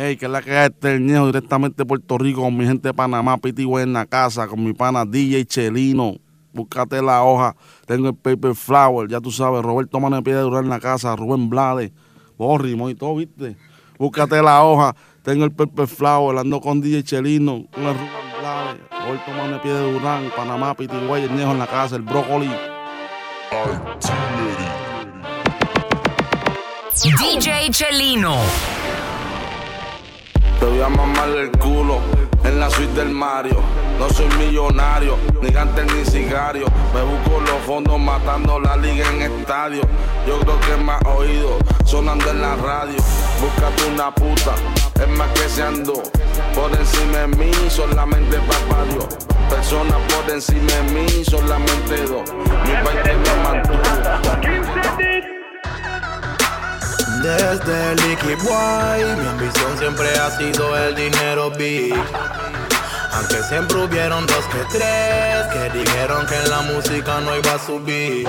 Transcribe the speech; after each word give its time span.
Hey, 0.00 0.16
que 0.16 0.26
es 0.26 0.30
la 0.30 0.40
que 0.40 0.64
este 0.64 0.94
el 0.94 1.04
Ñejo 1.04 1.26
directamente 1.26 1.78
de 1.78 1.84
Puerto 1.84 2.18
Rico 2.18 2.42
con 2.42 2.56
mi 2.56 2.64
gente 2.64 2.86
de 2.86 2.94
Panamá, 2.94 3.36
Piti 3.36 3.64
en 3.64 3.92
la 3.92 4.06
casa, 4.06 4.46
con 4.46 4.62
mi 4.62 4.72
pana 4.72 5.04
DJ 5.04 5.44
Chelino. 5.44 6.14
Búscate 6.52 7.02
la 7.02 7.24
hoja. 7.24 7.56
Tengo 7.84 8.10
el 8.10 8.14
paper 8.14 8.54
flower, 8.54 9.08
ya 9.08 9.20
tú 9.20 9.32
sabes. 9.32 9.60
Roberto 9.60 9.98
Manuel 9.98 10.22
Piedra 10.22 10.42
Durar 10.42 10.62
en 10.62 10.70
la 10.70 10.78
casa, 10.78 11.16
Rubén 11.16 11.50
Blades, 11.50 11.90
Borrimo 12.36 12.88
y 12.88 12.94
todo, 12.94 13.16
¿viste? 13.16 13.56
Búscate 13.98 14.40
la 14.40 14.62
hoja. 14.62 14.94
Tengo 15.24 15.44
el 15.44 15.50
paper 15.50 15.88
flower, 15.88 16.38
ando 16.38 16.60
con 16.60 16.80
DJ 16.80 17.02
Chelino, 17.02 17.64
con 17.72 17.82
el 17.82 17.94
Rubén 17.94 18.38
Blades, 18.38 18.80
Roberto 19.04 19.30
Manuel 19.32 19.60
Piedra 19.62 19.80
Durán, 19.80 20.30
Panamá, 20.36 20.74
Piti 20.76 20.94
el 20.94 21.34
Ñejo 21.34 21.50
en 21.50 21.58
la 21.58 21.66
casa, 21.66 21.96
el 21.96 22.02
brócoli. 22.02 22.52
DJ 27.02 27.70
Chelino. 27.72 28.36
Te 30.58 30.66
voy 30.66 30.80
a 30.82 30.88
mamar 30.88 31.28
el 31.28 31.50
culo 31.52 32.00
en 32.44 32.58
la 32.58 32.68
suite 32.70 32.92
del 32.94 33.10
Mario. 33.10 33.60
No 33.98 34.08
soy 34.10 34.26
millonario, 34.38 35.16
ni 35.40 35.50
gante 35.50 35.84
ni 35.84 36.04
sicario. 36.04 36.66
Me 36.92 37.02
busco 37.02 37.40
los 37.40 37.60
fondos 37.64 37.98
matando 37.98 38.58
la 38.58 38.76
liga 38.76 39.08
en 39.08 39.22
estadio. 39.22 39.82
Yo 40.26 40.40
creo 40.40 40.60
que 40.60 40.76
me 40.82 40.92
ha 40.92 40.98
oído 41.14 41.58
sonando 41.84 42.30
en 42.30 42.40
la 42.40 42.56
radio. 42.56 42.96
Búscate 43.40 43.84
una 43.92 44.12
puta, 44.12 44.54
es 45.00 45.08
más 45.16 45.28
que 45.32 45.48
se 45.48 45.62
andó. 45.62 46.02
Por 46.54 46.72
encima 46.72 47.18
de 47.18 47.28
mí, 47.28 47.52
solamente 47.68 48.38
papá 48.38 48.84
Dios. 48.90 49.06
Personas 49.48 49.98
por 50.12 50.28
encima 50.32 50.72
de 50.72 50.82
mí, 50.92 51.24
solamente 51.24 52.04
dos. 52.06 52.32
Mi 52.64 52.72
país 52.84 53.00
me 53.04 53.42
mantuvo. 53.44 53.78
Desde 57.22 57.96
Licky 57.96 58.34
Boy, 58.44 59.04
mi 59.16 59.26
ambición 59.26 59.76
siempre 59.76 60.08
ha 60.18 60.30
sido 60.38 60.76
el 60.76 60.94
dinero 60.94 61.50
big. 61.50 61.94
Aunque 63.12 63.42
siempre 63.42 63.78
hubieron 63.78 64.24
dos 64.26 64.44
que 64.46 64.78
tres 64.78 65.46
que 65.52 65.70
dijeron 65.78 66.24
que 66.26 66.48
la 66.48 66.60
música 66.60 67.20
no 67.20 67.36
iba 67.36 67.54
a 67.54 67.58
subir. 67.58 68.28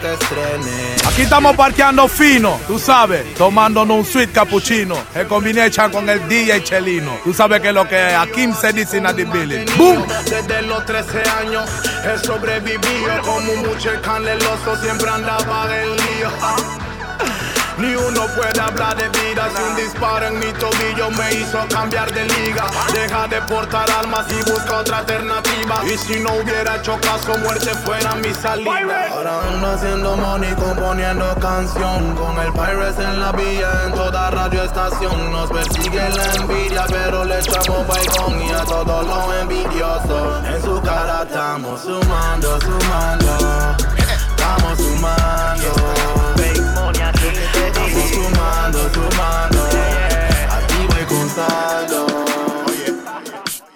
que 0.00 0.12
estrene. 0.12 0.96
Aquí 1.06 1.22
estamos 1.22 1.56
parqueando 1.56 2.08
fino, 2.08 2.60
tú 2.66 2.78
sabes, 2.78 3.34
tomándonos 3.34 3.98
un 3.98 4.04
sweet 4.04 4.32
cappuccino. 4.32 4.96
El 5.14 5.26
combination 5.26 5.90
con 5.90 6.08
el 6.08 6.26
DJ 6.28 6.62
Chelino. 6.64 7.18
Tú 7.24 7.32
sabes 7.32 7.60
que 7.60 7.72
lo 7.72 7.88
que 7.88 7.98
aquí 7.98 8.48
se 8.52 8.72
dice 8.72 8.98
en 8.98 9.04
the 9.16 9.24
building. 9.24 9.66
¡Boom! 9.76 10.06
Desde 10.24 10.62
los 10.62 10.84
13 10.84 11.22
años 11.30 11.68
he 12.04 12.18
sobrevivido 12.26 13.22
como 13.22 13.52
un 13.52 13.60
muchachán 13.68 14.24
leloso, 14.24 14.76
siempre 14.82 15.08
andaba 15.08 15.68
en 15.80 15.96
lío. 15.96 17.47
Ni 17.78 17.94
uno 17.94 18.26
puede 18.34 18.60
hablar 18.60 18.96
de 18.96 19.08
vida 19.20 19.48
si 19.54 19.62
un 19.62 19.76
disparo 19.76 20.26
en 20.26 20.40
mi 20.40 20.52
tobillo 20.54 21.10
me 21.12 21.32
hizo 21.32 21.58
cambiar 21.68 22.12
de 22.12 22.24
liga. 22.24 22.64
Deja 22.92 23.28
de 23.28 23.40
portar 23.42 23.88
almas 23.88 24.26
y 24.32 24.50
busca 24.50 24.78
otra 24.78 24.98
alternativa. 24.98 25.80
Y 25.84 25.96
si 25.96 26.18
no 26.18 26.34
hubiera 26.34 26.76
hecho 26.76 26.98
caso, 27.00 27.38
muerte 27.38 27.70
fuera 27.84 28.16
mi 28.16 28.34
salida. 28.34 29.08
Ahora 29.12 29.42
ando 29.46 29.70
haciendo 29.70 30.16
money, 30.16 30.52
componiendo 30.54 31.32
canción. 31.40 32.16
Con 32.16 32.36
el 32.40 32.52
Pirates 32.52 32.98
en 32.98 33.20
la 33.20 33.30
vía, 33.30 33.70
en 33.86 33.92
toda 33.92 34.30
radio 34.32 34.64
estación. 34.64 35.30
Nos 35.30 35.48
persigue 35.48 36.08
la 36.10 36.34
envidia, 36.34 36.84
pero 36.88 37.24
le 37.24 37.38
echamos 37.38 37.86
baigón 37.86 38.42
y 38.42 38.50
a 38.50 38.64
todos 38.64 39.06
los 39.06 39.34
envidiosos. 39.40 40.44
En 40.46 40.62
su 40.62 40.82
cara 40.82 41.22
estamos 41.22 41.80
sumando, 41.82 42.60
sumando. 42.60 43.76
Estamos 43.96 44.78
sumando. 44.78 46.27
Estamos 47.88 48.10
sumando, 48.10 48.78
sumando. 48.92 49.64
Activo 50.50 50.94
y 51.00 51.04
con 51.06 51.30
saldo. 51.30 52.06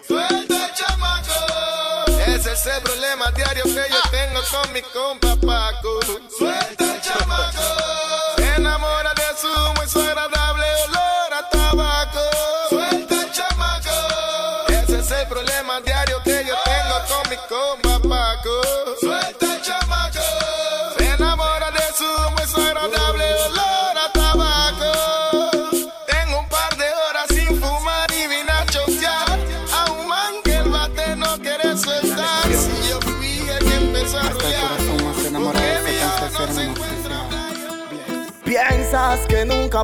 Suelta 0.07 0.67
el 0.67 0.75
chamaco. 0.75 2.21
Ese 2.27 2.53
es 2.53 2.67
el 2.67 2.83
problema 2.83 3.31
diario 3.31 3.65
que 3.65 3.71
yo 3.91 4.11
tengo 4.11 4.41
con 4.51 4.73
mi 4.75 4.83
compa 4.83 5.37
Paco. 5.37 6.01
Suelta 6.39 6.95
el 6.95 7.01
chamaco. 7.01 7.82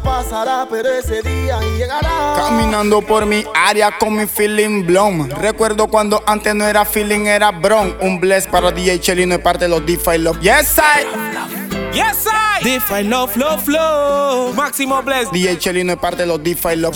Pasará, 0.00 0.66
pero 0.70 0.88
ese 0.90 1.22
día 1.22 1.60
llegará. 1.76 2.34
Caminando 2.36 3.02
por 3.02 3.26
mi 3.26 3.44
área 3.54 3.96
con 3.98 4.16
mi 4.16 4.26
feeling 4.26 4.84
blown. 4.86 5.30
Recuerdo 5.30 5.88
cuando 5.88 6.22
antes 6.26 6.54
no 6.54 6.66
era 6.66 6.84
feeling, 6.84 7.26
era 7.26 7.50
bron. 7.50 7.96
Un 8.00 8.20
bless 8.20 8.46
para 8.46 8.70
DJ 8.70 9.00
Chelino 9.00 9.34
y 9.34 9.38
parte 9.38 9.64
de 9.64 9.70
los 9.70 9.84
DeFi 9.84 10.18
Love. 10.18 10.40
Yes, 10.40 10.78
I. 10.78 11.92
Yes, 11.92 12.26
I. 12.26 12.64
DeFi 12.64 13.04
Love, 13.04 13.32
Flow, 13.32 13.58
Flow. 13.58 14.52
Máximo 14.54 15.02
Bless. 15.02 15.30
DJ 15.30 15.58
Chelino 15.58 15.92
y 15.92 15.96
parte 15.96 16.22
de 16.22 16.26
los 16.26 16.42
DeFi 16.42 16.76
Love. 16.76 16.94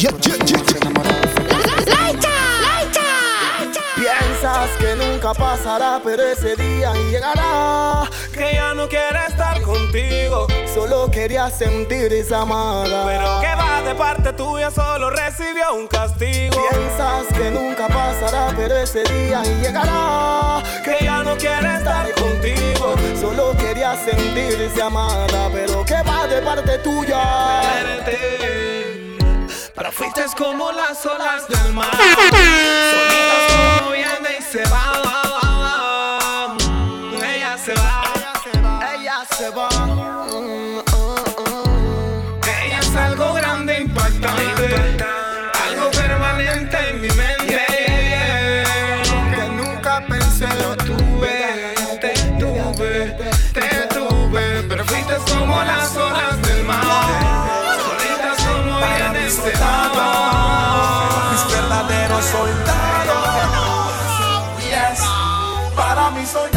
Piensas 3.94 4.70
que 4.78 4.96
nunca 4.96 5.32
pasará, 5.32 6.00
pero 6.02 6.22
ese 6.22 6.56
día 6.56 6.92
llegará. 7.10 8.10
Que 8.32 8.54
ya 8.54 8.74
no 8.74 8.84
estar 8.84 9.01
contigo. 9.72 10.46
Solo 10.72 11.10
quería 11.10 11.50
sentir 11.50 12.12
esa 12.12 12.42
amada. 12.42 13.04
Pero 13.06 13.40
que 13.40 13.54
va 13.54 13.82
de 13.82 13.94
parte 13.94 14.32
tuya, 14.32 14.70
solo 14.70 15.10
recibió 15.10 15.74
un 15.74 15.86
castigo. 15.86 16.56
Piensas 16.70 17.26
que 17.36 17.50
nunca 17.50 17.88
pasará, 17.88 18.52
pero 18.56 18.76
ese 18.76 19.02
día 19.04 19.42
llegará. 19.42 20.62
Que 20.84 21.04
ya 21.04 21.22
no 21.22 21.36
quiere 21.36 21.76
estar 21.76 22.10
contigo. 22.14 22.94
Solo 23.20 23.56
quería 23.56 23.94
sentirse 24.04 24.82
amada, 24.82 25.48
pero 25.52 25.84
que 25.84 26.02
va 26.02 26.26
de 26.26 26.42
parte 26.42 26.78
tuya. 26.78 27.22
Pero 29.74 29.92
fuiste 29.92 30.24
como 30.36 30.70
las 30.72 31.04
olas 31.06 31.48
del 31.48 31.72
mar. 31.72 31.90
Solitas 32.92 33.78
como 33.78 33.92
viene 33.92 34.38
y 34.38 34.42
se 34.42 34.62
va. 34.70 35.31
Como 55.30 55.62
las 55.62 55.96
olas 55.96 56.42
del 56.42 56.64
mar. 56.64 56.82
Solitas 57.84 58.38
como 58.46 58.78
viene 58.78 59.26
y 59.26 59.30
se 59.30 59.52
va. 59.58 61.30
Mis 61.32 61.44
verdaderos 61.54 62.24
soldados. 62.24 63.92
Yes. 64.60 65.00
Para 65.76 66.10
mis 66.10 66.28
soldados 66.28 66.51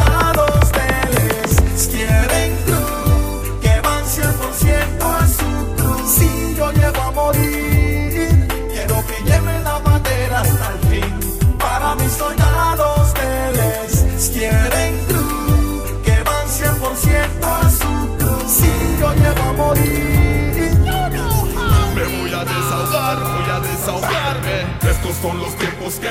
Me 21.95 22.03
voy 22.17 22.33
a 22.33 22.43
desahogar, 22.43 23.17
voy 23.19 23.49
a 23.49 23.59
desahogarme. 23.59 24.57
Estos 24.89 25.15
son 25.21 25.37
los 25.39 25.55
tiempos 25.55 25.95
que 25.95 26.09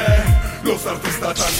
los 0.62 0.86
artistas 0.86 1.34
tan 1.34 1.50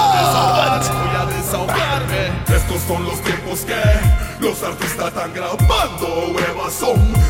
voy 0.93 1.15
a 1.15 1.25
desahogarme. 1.25 2.31
Estos 2.55 2.81
son 2.87 3.03
los 3.03 3.21
tiempos 3.21 3.61
que 3.61 4.18
los 4.39 4.63
artistas 4.63 5.07
están 5.07 5.33
grabando 5.33 6.33
huevas. 6.33 6.79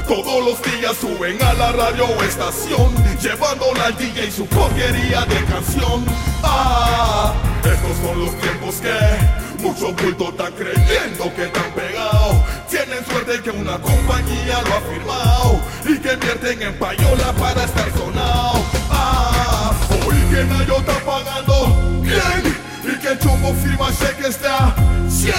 Todos 0.07 0.45
los 0.45 0.61
días 0.61 0.95
suben 0.97 1.41
a 1.41 1.53
la 1.53 1.71
radio 1.71 2.05
estación, 2.23 2.93
llevándola 3.21 3.85
al 3.85 3.97
DJ 3.97 4.31
su 4.31 4.45
porquería 4.47 5.25
de 5.25 5.43
canción. 5.45 6.05
Ah, 6.43 7.33
estos 7.63 7.97
son 7.97 8.19
los 8.19 8.35
tiempos 8.39 8.75
que 8.75 9.61
muchos 9.61 9.95
bultos 9.95 10.29
están 10.29 10.53
creyendo 10.53 11.33
que 11.35 11.45
están 11.45 11.71
pegados. 11.73 12.35
Tienen 12.69 13.05
suerte 13.05 13.41
que 13.41 13.51
una 13.51 13.79
compañía 13.79 14.61
lo 14.61 14.75
ha 14.75 14.81
firmado 14.81 15.61
y 15.85 15.97
que 15.99 16.13
invierten 16.13 16.61
en 16.61 16.79
payola 16.79 17.33
para 17.33 17.63
estar 17.63 17.91
sonado. 17.97 18.63
Ah, 18.89 19.73
hoy 20.05 20.17
que 20.31 20.43
Nayo 20.45 20.77
está 20.77 20.99
pagando 21.05 21.79
que 23.09 23.17
chombo 23.19 23.53
firma 23.55 23.89
cheque 23.91 24.27
está 24.27 24.75
100. 25.09 25.33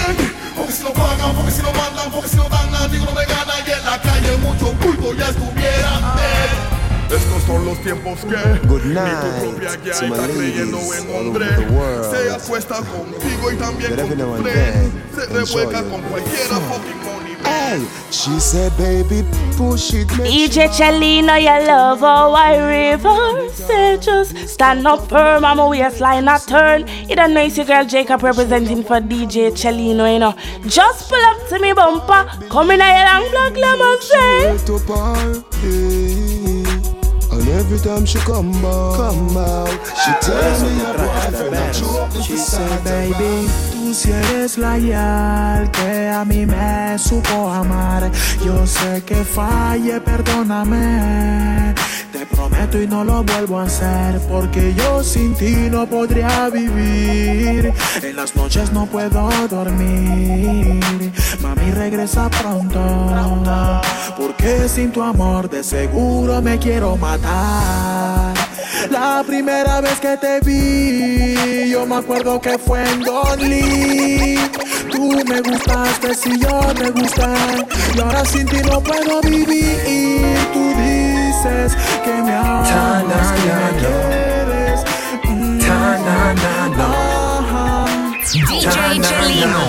Porque 0.55 0.73
si 0.73 0.83
lo 0.83 0.93
pagan, 0.93 1.33
porque 1.35 1.51
si 1.51 1.61
lo 1.61 1.71
mandan, 1.73 2.11
porque 2.11 2.27
si 2.27 2.37
lo 2.37 2.49
dan, 2.49 2.71
nadie 2.71 2.99
no 2.99 3.11
me 3.11 3.25
gana 3.25 3.53
y 3.65 3.71
en 3.71 3.85
la 3.85 4.01
calle 4.01 4.37
muchos 4.37 4.77
bultos 4.79 5.17
ya 5.17 5.29
estuvieran. 5.29 6.03
Eh. 6.19 7.15
Estos 7.15 7.43
son 7.43 7.65
los 7.65 7.81
tiempos 7.81 8.19
que 8.21 8.67
Good 8.67 8.83
ni 8.85 8.93
tu 8.93 9.01
night 9.01 9.41
propia 9.41 9.75
guía 9.75 9.91
está 9.91 10.27
creyendo 10.27 10.79
en 10.93 11.15
hombre. 11.15 11.47
Se 12.09 12.31
acuesta 12.31 12.75
contigo 12.77 13.51
y 13.51 13.55
también 13.55 13.95
con 13.95 14.17
tu 14.17 14.43
friend. 14.43 15.15
Se 15.15 15.25
revuelca 15.25 15.83
con 15.83 16.01
cualquiera 16.01 16.55
fucking. 16.55 17.00
Hey, 17.43 17.85
she 18.11 18.39
said, 18.39 18.75
baby, 18.77 19.23
push 19.55 19.93
it. 19.93 20.07
make 20.17 20.31
DJ 20.31 20.67
Chelino, 20.69 21.39
you 21.39 21.67
love 21.67 21.99
how 21.99 22.33
I 22.33 22.57
reverse 22.91 23.69
it. 23.69 24.01
Just 24.01 24.49
stand 24.49 24.85
up 24.85 25.07
firm, 25.09 25.45
I'm 25.45 25.59
a 25.59 25.67
waistline 25.69 26.27
a 26.27 26.39
turn. 26.39 26.87
You 27.07 27.15
don't 27.15 27.33
know 27.33 27.41
it's 27.41 27.57
girl 27.57 27.85
Jacob 27.85 28.23
representing 28.23 28.83
for 28.83 28.99
DJ 28.99 29.51
Chelino, 29.51 30.11
you 30.11 30.19
know. 30.19 30.33
Just 30.67 31.09
pull 31.09 31.23
up 31.25 31.47
to 31.49 31.59
me 31.59 31.73
bumper, 31.73 32.29
come 32.49 32.71
in 32.71 32.81
a 32.81 33.05
long 33.05 33.29
black 33.31 33.55
lemon 33.55 34.01
say. 34.01 34.57
to 34.65 34.79
party. 34.85 36.41
And 37.31 37.47
every 37.47 37.79
time 37.79 38.05
she 38.05 38.19
come 38.19 38.51
back, 38.61 38.97
come 38.97 39.33
back, 39.33 39.85
she 39.85 40.11
ah, 40.11 40.19
tells 40.21 40.63
me 40.63 40.69
her 40.83 40.97
boyfriend 40.99 41.55
a 41.55 41.73
joke. 41.73 42.23
She 42.25 42.35
said, 42.35 42.83
baby, 42.83 43.47
si 43.93 44.11
eres 44.11 44.57
la 44.57 44.77
yal 44.77 45.69
que 45.71 46.09
a 46.09 46.23
mí 46.23 46.45
me 46.45 46.97
supo 46.97 47.49
amar. 47.49 48.09
Yo 48.45 48.65
sé 48.65 49.03
que 49.05 49.23
falle, 49.23 49.99
perdóname. 50.01 51.73
Te 52.11 52.25
prometo 52.25 52.81
y 52.81 52.87
no 52.87 53.03
lo 53.05 53.23
vuelvo 53.23 53.59
a 53.59 53.63
hacer 53.63 54.19
porque 54.29 54.73
yo 54.73 55.01
sin 55.03 55.33
ti 55.33 55.69
no 55.71 55.87
podría 55.87 56.49
vivir. 56.49 57.73
En 58.03 58.15
las 58.15 58.35
noches 58.35 58.71
no 58.73 58.85
puedo 58.85 59.29
dormir. 59.47 60.81
Mami, 61.41 61.71
regresa 61.71 62.29
pronto. 62.29 62.81
Porque 64.17 64.67
sin 64.67 64.91
tu 64.91 65.01
amor 65.01 65.49
de 65.49 65.63
seguro 65.63 66.41
me 66.41 66.59
quiero 66.59 66.97
matar. 66.97 68.33
La 68.89 69.23
primera 69.25 69.79
vez 69.79 69.99
que 69.99 70.17
te 70.17 70.39
vi, 70.41 71.69
yo 71.69 71.85
me 71.85 71.95
acuerdo 71.95 72.41
que 72.41 72.57
fue 72.57 72.83
en 72.89 73.01
Don. 73.03 73.39
Tú 74.91 75.23
me 75.27 75.41
gustaste, 75.41 76.13
si 76.13 76.39
yo 76.39 76.59
te 76.75 76.89
gusté. 76.91 77.23
Y 77.95 77.99
ahora 78.01 78.25
sin 78.25 78.45
ti 78.45 78.57
no 78.69 78.81
puedo 78.81 79.21
vivir. 79.21 79.77
Tú 80.53 80.73
dices 81.41 81.77
que 82.03 82.21
me 82.21 82.33
amas, 82.35 83.31
que 83.31 83.41
me 83.41 83.69
quieres. 83.79 84.83
Mm, 85.25 85.59
ajá. 85.63 86.33
DJ 88.31 89.01
Chelino. 89.01 89.63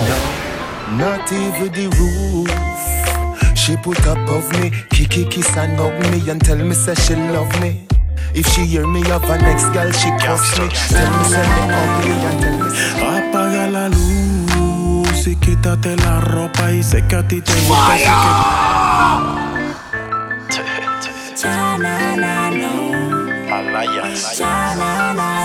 Not 0.97 1.31
even 1.31 1.71
the 1.71 1.87
roof. 1.97 2.49
She 3.55 3.77
put 3.77 3.99
above 4.05 4.51
me, 4.59 4.71
kiki 4.89 5.25
kiss 5.25 5.57
and 5.57 5.79
hug 5.79 5.93
me 6.11 6.29
and 6.29 6.43
tell 6.43 6.57
me 6.57 6.75
say 6.75 6.95
she 6.95 7.15
love 7.15 7.49
me. 7.61 7.87
If 8.35 8.47
she 8.47 8.65
hear 8.65 8.87
me 8.87 9.01
of 9.11 9.23
an 9.29 9.43
ex 9.45 9.69
girl, 9.69 9.91
she 9.91 10.09
cuss 10.19 10.59
me. 10.59 10.67
Tell 10.89 11.11
me 11.17 11.23
say 11.25 11.47
me 11.47 11.73
ugly 11.73 12.11
and 12.11 12.39
tell 12.41 12.57
me 12.59 12.69
say 12.69 13.31
Apaga 13.31 13.67
la 13.71 13.87
luz 13.89 15.27
y 15.27 15.35
quítate 15.37 15.95
la 15.97 16.19
ropa 16.19 16.71
y 16.71 16.83
sé 16.83 17.05
que 17.07 17.15
a 17.15 17.27
ti 17.27 17.41
te 17.41 17.53
gusta. 17.67 19.42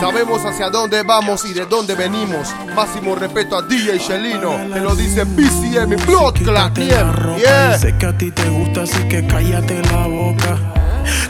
Sabemos 0.01 0.45
hacia 0.45 0.71
dónde 0.71 1.03
vamos 1.03 1.45
y 1.45 1.53
de 1.53 1.67
dónde 1.67 1.95
venimos. 1.95 2.55
Máximo 2.75 3.15
respeto 3.15 3.57
a 3.57 3.63
DJ 3.63 3.99
Shelino. 3.99 4.57
Te 4.73 4.81
lo 4.81 4.95
dice 4.95 5.27
PCM 5.27 5.97
Blood 6.07 6.39
la 6.47 6.73
Yeah, 7.39 7.79
sé 7.79 7.97
que 7.99 8.07
a 8.07 8.17
ti 8.17 8.31
te 8.31 8.49
gusta, 8.49 8.83
así 8.83 9.09
que 9.09 9.27
cállate 9.27 9.83
la 9.91 10.07
boca. 10.07 10.57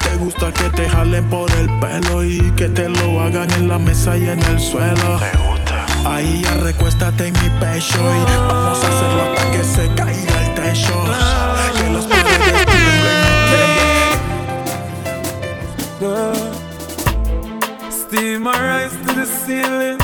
Te 0.03 0.17
gusta 0.17 0.53
que 0.53 0.69
te 0.71 0.89
jalen 0.89 1.29
por 1.31 1.51
el 1.53 1.69
pelo 1.79 2.25
y 2.25 2.41
que 2.57 2.69
te 2.69 2.89
lo 2.89 3.21
hagan 3.21 3.51
en 3.53 3.69
la 3.69 3.79
mesa 3.79 4.17
y 4.17 4.29
en 4.29 4.43
el 4.45 4.61
suelo. 4.61 5.19
Ahí 6.05 6.43
ya 6.43 6.55
recuéstate 6.55 7.29
en 7.29 7.35
mi 7.35 7.51
pecho 7.61 7.99
y 7.99 8.39
vamos 8.49 8.85
a 8.85 8.89
hacerlo 8.89 9.23
hasta 9.23 9.51
que 9.51 9.65
se 9.65 9.95
caiga 9.95 10.47
el 10.47 10.55
techo. 10.55 11.05
Girl, 16.01 16.53
steam 17.91 18.43
my 18.43 18.53
rise 18.53 18.93
to 19.05 19.15
the 19.15 19.27
ceiling. 19.27 19.99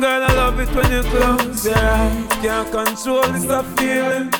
Girl, 0.00 0.22
I 0.22 0.32
love 0.34 0.58
it 0.58 0.74
when 0.74 0.90
you 0.90 1.02
close 1.02 1.66
your 1.66 1.76
eyes. 1.76 2.26
Can't 2.40 2.70
control 2.72 3.22
this 3.32 3.44
feeling. 3.76 4.30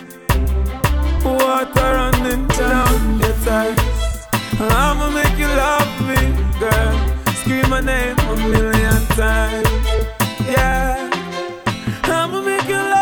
Water 1.22 1.92
running 1.98 2.46
down 2.48 3.20
your 3.20 3.36
thighs. 3.44 4.26
I'ma 4.58 5.10
make 5.10 5.36
you 5.36 5.46
love 5.46 5.92
me, 6.08 6.16
girl. 6.58 6.96
Scream 7.34 7.68
my 7.68 7.82
name 7.82 8.18
a 8.18 8.36
million 8.36 9.06
times. 9.20 9.68
Yeah. 10.48 11.10
I'ma 12.04 12.40
make 12.40 12.66
you 12.66 12.76
love 12.76 12.99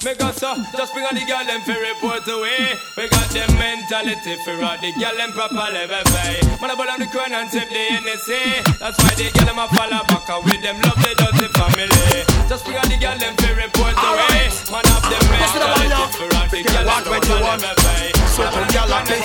Make 0.00 0.22
us 0.22 0.42
up, 0.42 0.52
up. 0.52 0.72
Just 0.76 0.92
bring 0.92 1.06
on 1.06 1.14
the 1.14 1.24
girl 1.24 1.44
them 1.44 1.62
for 1.62 1.76
report 1.76 2.26
away. 2.28 2.76
We 2.96 3.08
got 3.08 3.28
them 3.32 3.50
mentality 3.56 4.36
for 4.44 4.56
all 4.60 4.76
the 4.78 4.92
girl 4.98 5.14
them 5.16 5.32
proper 5.32 5.68
level 5.72 6.04
pay. 6.12 6.40
Man 6.60 6.70
I 6.70 6.76
on 6.76 7.00
the 7.00 7.08
crown 7.08 7.32
and 7.32 7.48
tip 7.50 7.68
the 7.68 7.82
NSA. 8.02 8.64
That's 8.78 8.98
why 9.00 9.14
the 9.16 9.30
girl 9.32 9.46
them 9.48 9.58
a 9.58 9.66
follow 9.72 10.02
back 10.08 10.28
and 10.28 10.44
with 10.44 10.60
them 10.60 10.76
love 10.84 10.98
the 11.00 11.12
dirty 11.16 11.48
family. 11.56 12.20
Just 12.48 12.64
bring 12.64 12.76
on 12.76 12.88
the 12.88 12.98
girl 13.00 13.16
them 13.16 13.34
for 13.38 13.54
report 13.56 13.96
away. 13.96 14.50
Man 14.68 14.84
have 14.92 15.06
them 15.08 15.24
mentality 15.30 16.04
for 16.18 16.28
all 16.28 16.48
the 16.50 16.60
girl 16.62 16.84
them 16.84 17.02
proper 17.08 17.36
level 17.40 17.74
pay. 17.80 18.12
So 18.28 18.42
the 18.44 18.62
girl 18.72 18.92
a 18.92 19.00
take 19.08 19.22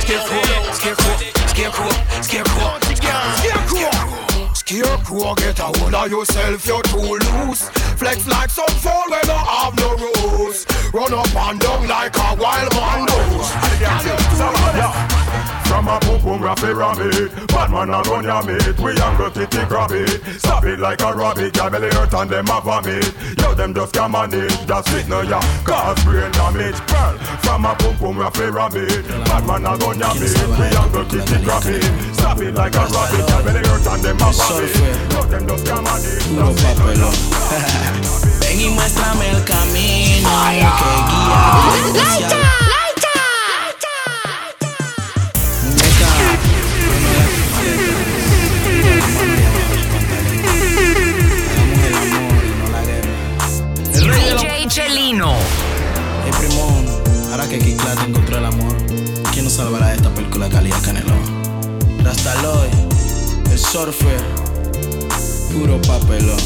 Scarecrow, 0.00 0.72
scarecrow, 0.72 1.16
scarecrow, 1.52 1.92
scarecrow 2.22 2.80
Scarecrow, 2.90 3.99
get 4.70 5.58
a 5.58 5.62
hold 5.62 5.94
of 5.94 6.10
yourself, 6.10 6.66
you're 6.66 6.82
too 6.82 6.98
loose. 6.98 7.68
Flex 7.98 8.26
like 8.28 8.50
some 8.50 8.68
fool 8.78 9.02
when 9.08 9.20
you 9.24 9.32
have 9.32 9.74
no 9.76 9.96
rules. 9.96 10.66
Run 10.92 11.12
up 11.12 11.34
and 11.34 11.60
down 11.60 11.88
like 11.88 12.16
a 12.16 12.36
wild 12.36 12.72
man 12.74 13.06
does 13.06 13.50
From 15.70 15.86
a 15.86 16.00
boom 16.00 16.20
boom 16.20 16.42
raffy 16.42 16.74
rabbit 16.74 17.30
Bad 17.46 17.70
man 17.70 17.94
a 17.94 18.02
run 18.02 18.24
ya 18.24 18.42
meat 18.42 18.74
We 18.80 18.90
angle 18.98 19.30
titty 19.30 19.64
grab 19.70 19.92
it. 19.92 20.18
Stop 20.42 20.64
it 20.64 20.80
like 20.80 21.00
a 21.00 21.14
rabbit 21.14 21.54
Girl 21.54 21.70
belly 21.70 21.88
hurt 21.94 22.12
and 22.12 22.28
them 22.28 22.50
a 22.50 22.60
vomit. 22.60 23.14
Yo 23.38 23.54
them 23.54 23.72
just 23.72 23.94
can 23.94 24.10
manage 24.10 24.66
That's 24.66 24.92
it 24.92 25.06
no 25.08 25.22
ya 25.22 25.38
Cause 25.62 26.02
brain 26.02 26.32
damage 26.32 26.74
Girl. 26.90 27.14
From 27.46 27.64
a 27.64 27.74
boom 27.78 27.96
boom 28.02 28.18
raffy 28.18 28.50
rabbit 28.50 29.06
Bad 29.30 29.46
man 29.46 29.64
a 29.64 29.76
run 29.78 30.00
ya 30.00 30.12
meat 30.18 30.34
We 30.58 30.66
angle 30.74 31.06
titty 31.06 31.38
grab 31.44 31.62
it. 31.64 31.86
Stop 32.18 32.40
it 32.42 32.52
like 32.52 32.74
a 32.74 32.84
rabbit 32.90 33.22
Girl 33.30 33.42
belly 33.46 33.62
hurt 33.62 33.86
and 33.86 34.02
them 34.02 34.18
a 34.18 34.28
vomit. 34.34 34.74
Yo 35.14 35.22
them 35.30 35.46
just 35.46 35.64
can 35.64 35.84
manage 35.86 36.26
Puro 36.34 36.50
papelón. 36.50 37.14
Ven 38.42 38.58
y 38.58 38.68
muéstrame 38.74 39.30
el 39.30 39.44
camino 39.44 40.30
que 40.50 40.90
guía 41.14 42.69
Chelino. 54.70 55.34
Hey 56.24 56.30
primón, 56.38 56.86
ahora 57.32 57.48
que 57.48 57.58
Kid 57.58 57.76
Clark 57.76 58.06
encontró 58.06 58.38
el 58.38 58.44
amor, 58.44 58.72
¿quién 59.32 59.42
nos 59.44 59.54
salvará 59.54 59.88
de 59.88 59.96
esta 59.96 60.10
película 60.14 60.48
calidad 60.48 60.80
canelón? 60.84 61.18
Rastaloy, 62.04 62.68
el 63.50 63.58
surfer, 63.58 64.22
puro 65.52 65.82
papelón. 65.82 66.38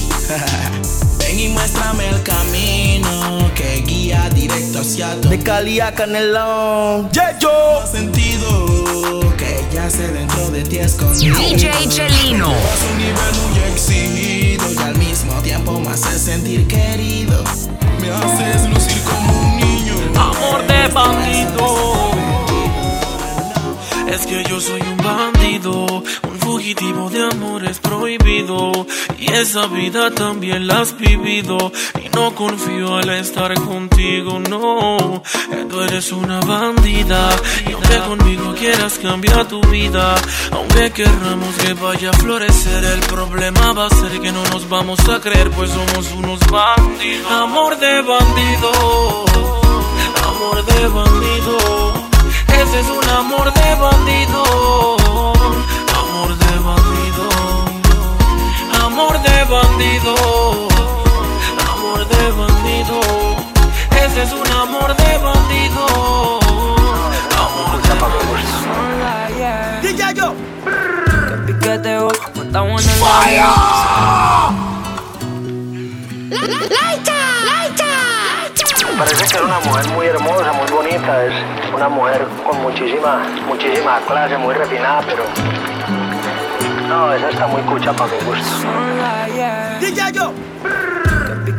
Ven 1.19 1.39
y 1.39 1.49
muéstrame 1.49 2.09
el 2.09 2.23
camino 2.23 3.51
que 3.55 3.83
guía 3.87 4.31
directo 4.31 4.81
hacia 4.81 5.21
tu 5.21 5.29
De 5.29 5.41
calidad 5.41 5.95
canelón. 5.95 7.11
Yeah, 7.11 7.39
yo. 7.39 7.87
sentido 7.93 9.21
que 9.37 9.67
ya 9.71 9.91
se 9.91 10.09
dentro 10.09 10.51
de 10.51 10.63
ti 10.63 10.79
escondido. 10.79 11.37
DJ 11.37 11.89
Chelino. 11.91 12.51
Es 12.51 12.91
un 12.91 12.99
nivel 12.99 13.51
muy 13.51 13.59
exigido 13.71 14.73
y 14.73 14.79
al 14.79 14.97
mismo 14.97 15.35
tiempo 15.43 15.79
me 15.79 15.91
haces 15.91 16.23
sentir 16.23 16.67
querido. 16.67 17.14
Yo 24.55 24.61
soy 24.61 24.81
un 24.83 24.97
bandido, 24.99 25.85
un 25.85 26.39
fugitivo 26.39 27.11
de 27.11 27.25
amores 27.25 27.81
prohibido. 27.81 28.87
Y 29.19 29.33
esa 29.33 29.67
vida 29.67 30.13
también 30.13 30.69
la 30.69 30.83
has 30.83 30.97
vivido. 30.97 31.73
Y 32.01 32.09
no 32.11 32.33
confío 32.37 32.99
al 32.99 33.11
estar 33.11 33.53
contigo, 33.55 34.39
no. 34.39 35.23
Tú 35.69 35.81
eres 35.81 36.13
una 36.13 36.39
bandida. 36.39 37.31
Y 37.69 37.73
aunque 37.73 37.99
conmigo 38.07 38.55
quieras 38.55 39.01
cambiar 39.03 39.49
tu 39.49 39.61
vida, 39.63 40.15
aunque 40.53 40.93
querramos 40.93 41.53
que 41.57 41.75
vaya 41.75 42.11
a 42.11 42.13
florecer, 42.13 42.85
el 42.85 43.01
problema 43.01 43.73
va 43.73 43.87
a 43.87 43.91
ser 43.91 44.21
que 44.21 44.31
no 44.31 44.45
nos 44.53 44.69
vamos 44.69 45.01
a 45.09 45.21
creer, 45.21 45.51
pues 45.51 45.71
somos 45.71 46.13
unos 46.13 46.39
bandidos. 46.49 47.33
Amor 47.33 47.77
de 47.77 48.03
bandido, 48.03 49.25
amor 50.23 50.65
de 50.65 50.87
bandido. 50.87 52.14
Ese 52.65 52.81
es 52.81 52.87
un 52.87 53.09
amor 53.11 53.53
de 53.53 53.75
bandido. 53.75 54.43
Amor 56.01 56.31
de 56.39 56.59
bandido. 56.69 57.29
Amor 58.85 59.21
de 59.21 59.45
bandido. 59.45 60.15
Amor 61.71 62.09
de 62.09 62.31
bandido. 62.33 63.01
Ese 64.05 64.23
es 64.23 64.33
un 64.33 64.51
amor 64.51 64.97
de 64.97 65.19
bandido. 65.19 65.85
Amor 67.45 67.83
de 67.83 67.95
bandido. 68.01 68.39
DJ 69.83 70.15
yo. 70.15 70.29
Que 71.29 71.53
piqueteo, 71.53 72.09
en 72.81 72.89
el 72.89 72.99
Parece 78.99 79.27
que 79.27 79.37
es 79.37 79.43
una 79.43 79.59
mujer 79.61 79.89
muy 79.89 80.07
hermosa, 80.07 80.53
muy 80.53 80.71
bonita, 80.71 81.25
es 81.25 81.35
una 81.75 81.89
mujer 81.89 82.27
con 82.47 82.63
muchísima, 82.63 83.23
muchísima 83.47 83.99
clase, 84.07 84.39
muy 84.39 84.55
refinada, 84.55 85.03
pero 85.05 85.25
no, 86.89 87.13
esa 87.13 87.31
está 87.31 87.47
muy 87.49 87.63
cucha 87.63 87.93
para 87.93 88.11
mi 88.13 88.19
gusto. 88.25 88.45
DJ 89.81 90.13
yo. 90.13 90.33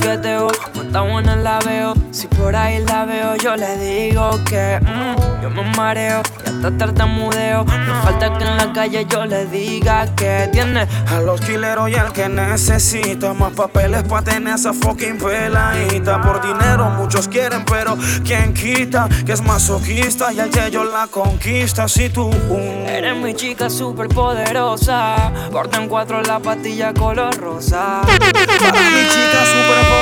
Que 0.05 0.11
piqueteo, 0.11 0.47
matamos 0.75 1.23
en 1.23 1.29
el 1.29 1.47
veo. 1.65 1.93
Si 2.11 2.27
por 2.27 2.55
ahí 2.55 2.77
la 2.85 3.05
veo, 3.05 3.35
yo 3.37 3.55
le 3.55 3.75
digo 3.77 4.29
que 4.47 4.79
mm, 4.79 5.41
yo 5.41 5.49
me 5.49 5.63
mareo 5.75 6.21
y 6.45 6.49
hasta 6.49 6.77
tartamudeo. 6.77 7.65
No 7.65 8.01
falta 8.03 8.37
que 8.37 8.43
en 8.43 8.57
la 8.57 8.71
calle 8.71 9.07
yo 9.09 9.25
le 9.25 9.47
diga 9.47 10.05
que 10.15 10.47
tiene 10.51 10.87
A 11.11 11.21
los 11.21 11.41
quileros 11.41 11.89
y 11.89 11.95
al 11.95 12.13
que 12.13 12.29
necesita 12.29 13.33
más 13.33 13.53
papeles 13.53 14.03
para 14.03 14.21
tener 14.21 14.53
esa 14.53 14.73
fucking 14.73 15.17
peladita. 15.17 16.21
Por 16.21 16.39
dinero 16.39 16.91
muchos 16.91 17.27
quieren, 17.27 17.65
pero 17.65 17.97
quien 18.23 18.53
quita 18.53 19.09
que 19.25 19.33
es 19.33 19.41
masoquista 19.41 20.31
y 20.31 20.37
que 20.51 20.69
yo 20.69 20.83
la 20.83 21.07
conquista. 21.07 21.87
Si 21.87 22.09
tú 22.09 22.29
Eres 22.87 23.17
mi 23.17 23.33
chica 23.33 23.71
super 23.71 24.07
poderosa. 24.07 25.31
Corta 25.51 25.81
en 25.81 25.89
cuatro 25.89 26.21
la 26.21 26.39
pastilla 26.39 26.93
color 26.93 27.35
rosa. 27.37 28.01
Mi 28.05 29.09
chica 29.09 29.45
super 29.45 29.94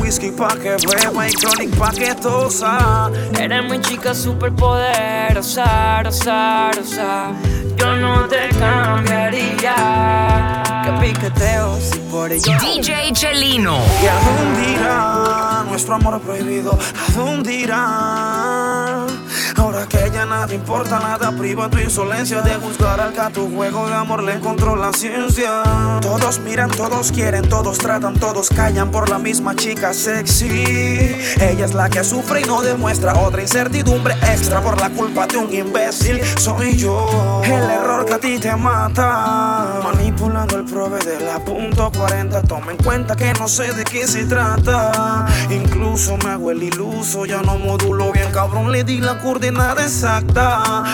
whisky 0.00 0.30
pa' 0.32 0.56
que 0.56 0.76
beba 0.86 1.28
y 1.28 1.32
chronic 1.32 1.76
pa' 1.78 1.90
que 1.92 2.14
tosa. 2.14 3.10
Eres 3.38 3.64
mi 3.70 3.80
chica 3.80 4.14
super 4.14 4.52
poderosa, 4.52 6.02
rosa, 6.02 6.70
rosa. 6.72 7.32
Yo 7.76 7.96
no 7.96 8.26
te 8.26 8.48
cambiaría. 8.58 9.74
Que 10.84 10.92
piqueteo 11.00 11.78
si 11.80 11.98
por 12.10 12.32
ello. 12.32 12.58
DJ 12.60 13.12
Chelino. 13.12 13.78
¿Y 14.02 14.06
a 14.06 14.18
dónde 14.20 14.72
irá 14.72 15.64
nuestro 15.68 15.94
amor 15.94 16.20
prohibido? 16.20 16.72
¿A 16.72 17.12
dónde 17.12 17.54
irá? 17.54 18.99
Nada 20.40 20.54
importa, 20.54 20.98
nada 20.98 21.32
priva 21.32 21.68
tu 21.68 21.78
insolencia 21.78 22.40
de 22.40 22.54
juzgar 22.54 22.98
al 22.98 23.12
que 23.12 23.20
tu 23.34 23.54
juego 23.54 23.86
de 23.86 23.94
amor 23.94 24.22
le 24.22 24.32
encontró 24.32 24.74
la 24.74 24.90
ciencia. 24.90 25.62
Todos 26.00 26.38
miran, 26.38 26.70
todos 26.70 27.12
quieren, 27.12 27.46
todos 27.46 27.76
tratan, 27.76 28.14
todos 28.14 28.48
callan 28.48 28.90
por 28.90 29.10
la 29.10 29.18
misma 29.18 29.54
chica 29.54 29.92
sexy. 29.92 30.48
Ella 31.38 31.66
es 31.66 31.74
la 31.74 31.90
que 31.90 32.02
sufre 32.02 32.40
y 32.40 32.44
no 32.44 32.62
demuestra 32.62 33.18
otra 33.18 33.42
incertidumbre 33.42 34.14
extra 34.32 34.62
por 34.62 34.80
la 34.80 34.88
culpa 34.88 35.26
de 35.26 35.36
un 35.36 35.52
imbécil. 35.52 36.22
Soy 36.38 36.74
yo, 36.74 37.42
el 37.44 37.52
error 37.52 38.06
que 38.06 38.14
a 38.14 38.18
ti 38.18 38.38
te 38.38 38.56
mata. 38.56 39.82
Manipulando 39.84 40.56
el 40.56 40.64
prove 40.64 41.00
de 41.00 41.20
la 41.20 41.38
punto 41.44 41.92
40. 41.94 42.40
Toma 42.44 42.72
en 42.72 42.78
cuenta 42.78 43.14
que 43.14 43.30
no 43.34 43.46
sé 43.46 43.74
de 43.74 43.84
qué 43.84 44.06
se 44.06 44.24
trata. 44.24 45.26
Incluso 45.50 46.16
me 46.24 46.30
hago 46.30 46.50
el 46.50 46.62
iluso, 46.62 47.26
ya 47.26 47.42
no 47.42 47.58
modulo 47.58 48.10
bien, 48.10 48.32
cabrón. 48.32 48.72
Le 48.72 48.84
di 48.84 49.00
la 49.00 49.18
coordenada 49.18 49.82
exacta. 49.82 50.29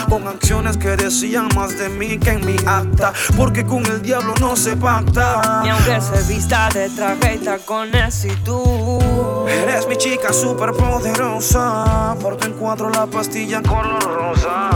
Con 0.09 0.27
acciones 0.27 0.77
que 0.77 0.95
decían 0.95 1.47
más 1.55 1.77
de 1.77 1.89
mí 1.89 2.17
que 2.17 2.31
en 2.31 2.45
mi 2.45 2.55
acta. 2.65 3.13
Porque 3.35 3.65
con 3.65 3.85
el 3.85 4.01
diablo 4.01 4.33
no 4.39 4.55
se 4.55 4.75
pacta. 4.75 5.61
Ni 5.63 5.69
aunque 5.69 6.01
se 6.01 6.23
vista 6.33 6.69
de 6.73 6.89
traje 6.89 7.35
y 7.35 7.37
tacones 7.37 8.25
y 8.25 8.29
tú. 8.43 8.99
Eres 9.47 9.87
mi 9.87 9.95
chica 9.95 10.33
super 10.33 10.71
poderosa. 10.71 12.15
Por 12.21 12.37
tu 12.37 12.47
encuadro 12.47 12.89
la 12.89 13.05
pastilla 13.05 13.61
color 13.61 14.03
rosa. 14.03 14.69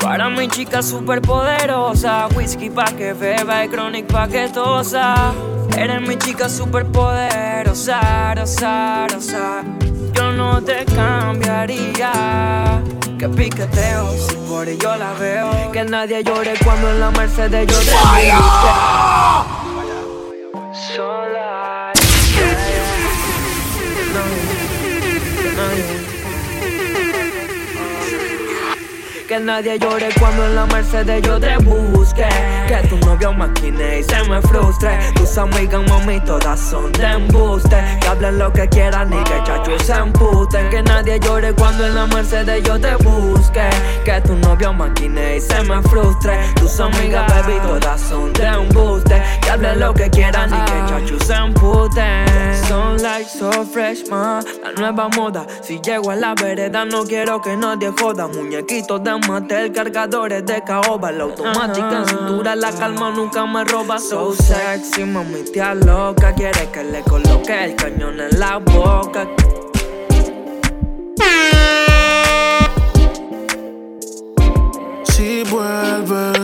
Para 0.00 0.28
mi 0.28 0.48
chica 0.48 0.82
super 0.82 1.22
poderosa. 1.22 2.26
Whisky 2.34 2.68
pa' 2.68 2.92
que 2.96 3.12
beba 3.12 3.64
y 3.64 3.68
chronic 3.68 4.06
pa' 4.06 4.26
que 4.26 4.48
tosa. 4.48 5.32
Eres 5.76 6.00
mi 6.06 6.16
chica 6.16 6.48
super 6.48 6.84
poderosa, 6.86 8.34
rosa, 8.34 9.06
rosa. 9.08 9.62
Yo 10.12 10.32
no 10.32 10.60
te 10.60 10.84
cambiaría. 10.84 12.80
Que 13.20 13.28
piqueteo 13.28 14.16
si 14.16 14.34
por 14.48 14.66
ello 14.66 14.96
la 14.96 15.12
veo. 15.12 15.70
Que 15.72 15.84
nadie 15.84 16.24
llore 16.24 16.54
cuando 16.64 16.90
en 16.90 17.00
la 17.00 17.10
Mercedes 17.10 17.66
yo 17.66 17.78
te. 17.80 17.90
Sola. 20.96 21.89
Que 29.30 29.38
nadie 29.38 29.78
llore 29.78 30.08
cuando 30.18 30.44
en 30.44 30.56
la 30.56 30.66
Mercedes 30.66 31.22
yo 31.22 31.38
te 31.38 31.56
busque. 31.58 32.26
Que 32.66 32.88
tu 32.88 32.96
novio 33.06 33.32
maquine 33.32 34.00
y 34.00 34.02
se 34.02 34.24
me 34.28 34.42
frustre. 34.42 34.98
Tus 35.14 35.38
amigas, 35.38 35.88
mami, 35.88 36.18
todas 36.24 36.58
son 36.58 36.90
de 36.90 37.06
embuste. 37.06 37.76
Que 38.00 38.08
hablen 38.08 38.40
lo 38.40 38.52
que 38.52 38.68
quieran 38.68 39.12
y 39.12 39.22
que 39.22 39.40
chachos 39.44 39.84
se 39.84 39.92
emputen. 39.92 40.68
Que 40.70 40.82
nadie 40.82 41.20
llore 41.20 41.52
cuando 41.54 41.86
en 41.86 41.94
la 41.94 42.06
Mercedes 42.08 42.60
yo 42.64 42.80
te 42.80 42.96
busque. 43.04 43.70
Que 44.04 44.20
tu 44.22 44.34
novio 44.34 44.72
maquine 44.72 45.36
y 45.36 45.40
se 45.40 45.62
me 45.62 45.80
frustre. 45.82 46.36
Tus 46.56 46.80
amigas, 46.80 47.24
baby, 47.28 47.56
todas 47.62 48.00
son 48.00 48.32
de 48.32 48.46
embuste. 48.46 49.22
Que 49.42 49.50
hablen 49.50 49.78
lo 49.78 49.94
que 49.94 50.10
quieran 50.10 50.50
y 50.50 50.64
que 50.64 50.88
chachos 50.88 51.24
se 51.24 51.34
emputen. 51.34 52.26
Son 52.66 53.00
like 53.00 53.30
so 53.30 53.64
fresh, 53.64 54.08
ma. 54.10 54.40
La 54.64 54.72
nueva 54.72 55.08
moda. 55.10 55.46
Si 55.62 55.80
llego 55.80 56.10
a 56.10 56.16
la 56.16 56.34
vereda, 56.34 56.84
no 56.84 57.04
quiero 57.04 57.40
que 57.40 57.56
nadie 57.56 57.92
joda. 57.96 58.26
Muñequitos 58.26 59.04
de 59.04 59.19
Mattel, 59.28 59.72
cargadores 59.72 60.44
de 60.46 60.62
caoba. 60.62 61.10
La 61.12 61.24
automática 61.24 61.98
en 61.98 62.06
cintura, 62.06 62.54
la 62.56 62.72
calma 62.72 63.10
nunca 63.10 63.46
me 63.46 63.64
roba. 63.64 63.98
So 63.98 64.32
sexy, 64.34 65.04
mami, 65.04 65.42
tía 65.52 65.74
loca. 65.74 66.34
Quiere 66.34 66.68
que 66.70 66.84
le 66.84 67.02
coloque 67.02 67.64
el 67.64 67.76
cañón 67.76 68.20
en 68.20 68.38
la 68.38 68.58
boca. 68.58 69.26
Si 75.04 75.42
vuelves, 75.44 76.38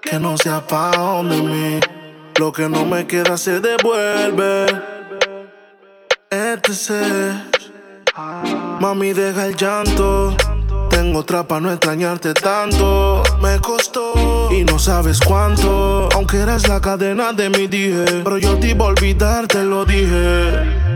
que 0.00 0.18
no 0.18 0.36
sea 0.36 0.66
pa' 0.66 0.92
donde 0.96 1.42
mí. 1.42 1.80
Lo 2.38 2.50
que 2.50 2.68
no 2.68 2.84
me 2.84 3.06
queda 3.06 3.36
se 3.36 3.60
devuelve. 3.60 4.66
Este 6.30 6.72
es. 6.72 6.88
Mami, 8.80 9.12
deja 9.12 9.46
el 9.46 9.56
llanto. 9.56 10.36
Tengo 11.02 11.18
otra 11.18 11.42
pa' 11.42 11.58
no 11.58 11.72
extrañarte 11.72 12.32
tanto. 12.32 13.24
Me 13.42 13.58
costó 13.58 14.52
y 14.52 14.62
no 14.62 14.78
sabes 14.78 15.18
cuánto. 15.18 16.08
Aunque 16.14 16.36
eres 16.36 16.68
la 16.68 16.80
cadena 16.80 17.32
de 17.32 17.50
mi 17.50 17.66
dije. 17.66 18.22
Pero 18.22 18.38
yo 18.38 18.56
te 18.56 18.68
iba 18.68 18.84
a 18.84 18.88
olvidar, 18.90 19.48
te 19.48 19.64
lo 19.64 19.84
dije. 19.84 20.91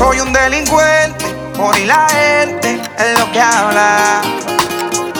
Soy 0.00 0.18
un 0.20 0.32
delincuente, 0.32 1.26
por 1.54 1.76
y 1.76 1.84
la 1.84 2.08
gente 2.08 2.80
es 2.96 3.18
lo 3.18 3.30
que 3.32 3.38
habla. 3.38 4.22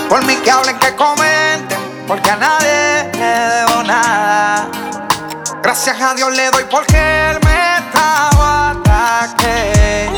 Por 0.09 0.25
mí 0.25 0.35
que 0.37 0.51
hablen, 0.51 0.79
que 0.79 0.97
comenten, 0.97 1.79
porque 2.09 2.31
a 2.31 2.37
nadie 2.37 3.11
le 3.13 3.31
debo 3.57 3.83
nada. 3.83 4.71
Gracias 5.63 6.01
a 6.01 6.15
Dios 6.15 6.35
le 6.35 6.51
doy 6.51 6.65
porque 6.71 6.97
él 6.97 7.39
me 7.45 7.77
estaba 7.77 8.71
ataque. 8.71 10.09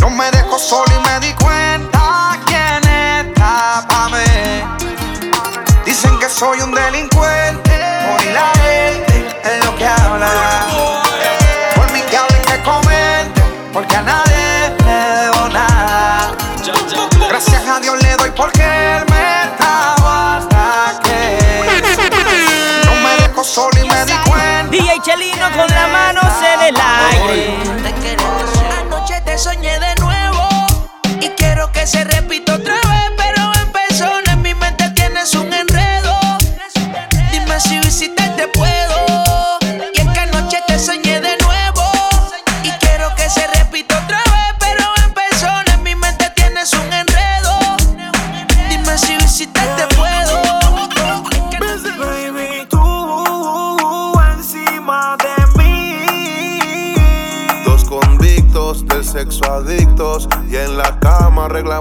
No 0.00 0.08
me 0.08 0.30
dejó 0.30 0.58
solo 0.58 0.90
y 0.98 1.00
me 1.06 1.26
di 1.26 1.34
cuenta 1.34 2.38
quién 2.46 2.82
está 3.26 3.84
pa' 3.86 4.08
mí. 4.08 4.88
Dicen 5.84 6.18
que 6.18 6.30
soy 6.30 6.62
un 6.62 6.72
delincuente, 6.72 7.69
porque 13.72 13.96
a 13.96 14.02
nadie 14.02 14.74
le 14.84 14.92
debo 14.92 15.48
nada. 15.48 16.32
Gracias 17.28 17.66
a 17.66 17.80
Dios 17.80 18.02
le 18.02 18.16
doy 18.16 18.30
porque 18.36 18.62
él 18.62 19.04
me 19.10 19.44
estaba 19.44 20.36
ataque. 20.36 21.38
No 22.84 22.94
me 22.96 23.16
dejó 23.22 23.44
solo 23.44 23.78
y 23.82 23.88
me 23.88 24.04
di 24.04 24.12
cuenta. 24.28 24.70
DJ 24.70 25.00
Chelino 25.02 25.50
con 25.52 25.68
las 25.68 25.90
manos 25.90 26.24
en 26.54 26.60
el 26.68 26.76
aire. 26.76 27.58
Anoche 28.80 29.20
te 29.24 29.38
soñé 29.38 29.78
de 29.78 29.94
nuevo 29.96 30.48
y 31.20 31.28
quiero 31.30 31.70
que 31.72 31.86
se 31.86 32.04
repita 32.04 32.39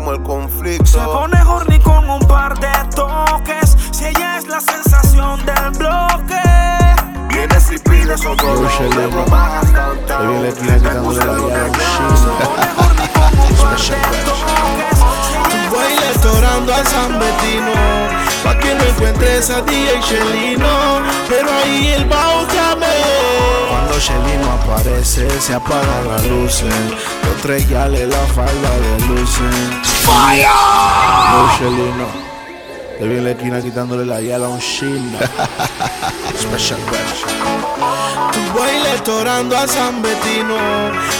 el 0.07 0.23
conflicto. 0.23 0.85
Se 0.85 0.99
pone 0.99 1.41
horny 1.43 1.77
con 1.79 2.09
un 2.09 2.21
par 2.21 2.57
de 2.57 2.71
toques. 2.95 3.75
Si 3.91 4.05
ella 4.05 4.37
es 4.37 4.47
la 4.47 4.61
sensación 4.61 5.45
del 5.45 5.71
bloque. 5.77 6.41
Vienes 7.29 7.69
y 7.71 7.77
pides 7.79 8.25
otro 8.25 8.55
luego 8.95 9.25
bajas. 9.29 9.67
Te 10.07 10.17
vi 10.25 10.35
en 10.35 10.41
la 10.41 10.47
esquina 10.49 10.75
quitándole 10.75 11.17
la 11.17 11.25
llave 11.25 11.71
Tu 13.49 13.55
baile 15.75 16.07
Restaurando 16.07 16.73
a 16.73 16.85
San 16.85 17.19
Betino 17.19 17.73
Pa' 18.49 18.57
que 18.57 18.73
no 18.73 18.83
encuentres 18.83 19.51
a 19.51 19.61
DJ 19.61 19.99
Chelino 20.01 21.03
Pero 21.29 21.47
ahí 21.53 22.03
va 22.11 22.41
otra 22.41 22.73
vez 22.73 23.05
Cuando 23.69 23.99
Chelino 23.99 24.51
aparece 24.53 25.29
se 25.39 25.53
apagan 25.53 26.07
las 26.07 26.25
luces 26.25 26.73
Los 27.25 27.41
tres 27.43 27.69
le 27.69 28.07
la 28.07 28.25
falda 28.33 28.71
de 28.79 29.07
luces 29.07 29.55
¡Fire! 30.03 30.47
No 31.31 31.57
Chelino 31.59 32.07
Te 32.97 33.07
vi 33.07 33.17
en 33.17 33.23
la 33.25 33.31
esquina 33.31 33.61
quitándole 33.61 34.03
la 34.03 34.19
yala 34.19 34.47
a 34.47 34.49
un 34.49 34.59
shield 34.59 35.15
Special 36.39 36.79
version. 36.89 37.29
Tu 38.31 38.59
baile 38.59 38.97
torando 39.05 39.55
a 39.55 39.67
San 39.67 40.01
Betino 40.01 40.57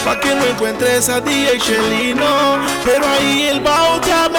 Pa' 0.03 0.19
que 0.19 0.33
no 0.33 0.45
encuentres 0.45 1.09
a 1.09 1.21
DJ 1.21 1.59
Chelino 1.59 2.57
Pero 2.83 3.07
ahí 3.07 3.49
él 3.51 3.63
va 3.63 3.97
otra 3.97 4.29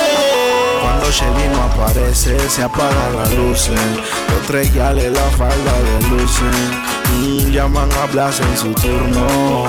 vez 1.11 1.19
Cuando 1.19 1.39
Chelino 1.41 1.63
aparece 1.63 2.49
se 2.49 2.63
apagan 2.63 3.17
las 3.17 3.33
luces 3.35 3.81
Los 4.29 4.47
tres 4.47 4.73
le 4.75 5.11
la 5.11 5.31
falda 5.37 5.73
de 5.83 6.09
luces 6.09 6.91
y 7.21 7.51
llaman 7.51 7.89
a 8.01 8.07
Blas 8.07 8.41
en 8.41 8.57
su 8.57 8.73
turno. 8.73 9.67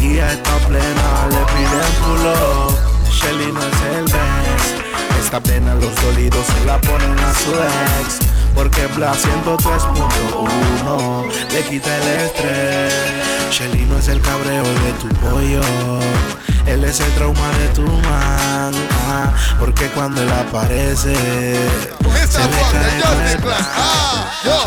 Y 0.00 0.14
ella 0.14 0.32
está 0.32 0.56
plena, 0.66 1.28
le 1.28 1.36
piden 1.52 1.92
pulo 2.02 2.74
Chelino 3.10 3.60
es 3.60 3.96
el 3.96 4.04
best. 4.04 5.20
Esta 5.20 5.40
pena 5.40 5.74
los 5.74 5.94
dolidos 6.02 6.46
se 6.46 6.64
la 6.64 6.80
ponen 6.80 7.18
a 7.18 7.34
su 7.34 7.50
ex 7.52 8.18
Porque 8.54 8.86
Blas 8.88 9.24
103.1 9.24 11.32
le 11.52 11.62
quita 11.64 11.96
el 11.96 12.08
estrés 12.22 12.94
Chelino 13.50 13.98
es 13.98 14.08
el 14.08 14.20
cabreo 14.20 14.62
de 14.62 14.92
tu 15.00 15.08
pollo 15.16 15.62
Él 16.66 16.84
es 16.84 17.00
el 17.00 17.10
trauma 17.12 17.48
de 17.58 17.68
tu 17.68 17.82
man 17.82 18.74
ah, 19.08 19.32
Porque 19.58 19.86
cuando 19.88 20.20
él 20.22 20.30
aparece 20.30 21.14
Se 21.14 22.38
le 22.38 22.62
cae 22.72 23.32
el 23.32 23.40
Yo, 24.44 24.58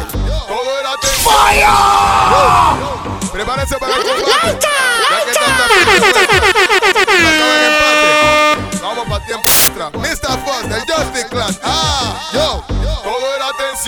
todo 0.48 0.80
era 0.80 0.91
¡Fire! 1.24 1.67
Yo, 2.32 2.41
Prepárense 3.32 3.78
para 3.78 3.96
el 3.96 4.04
combate. 4.04 4.67
Ya 5.10 5.26
que. 5.26 5.32
Vamos 8.82 9.08
para 9.08 9.26
tiempo 9.26 9.50
extra. 9.50 9.89
Mr. 9.91 10.39
Fox, 10.44 10.65
el 10.65 10.82
Justice 10.82 11.28
Class. 11.30 11.58
Ah, 11.63 12.30
yo, 12.34 12.65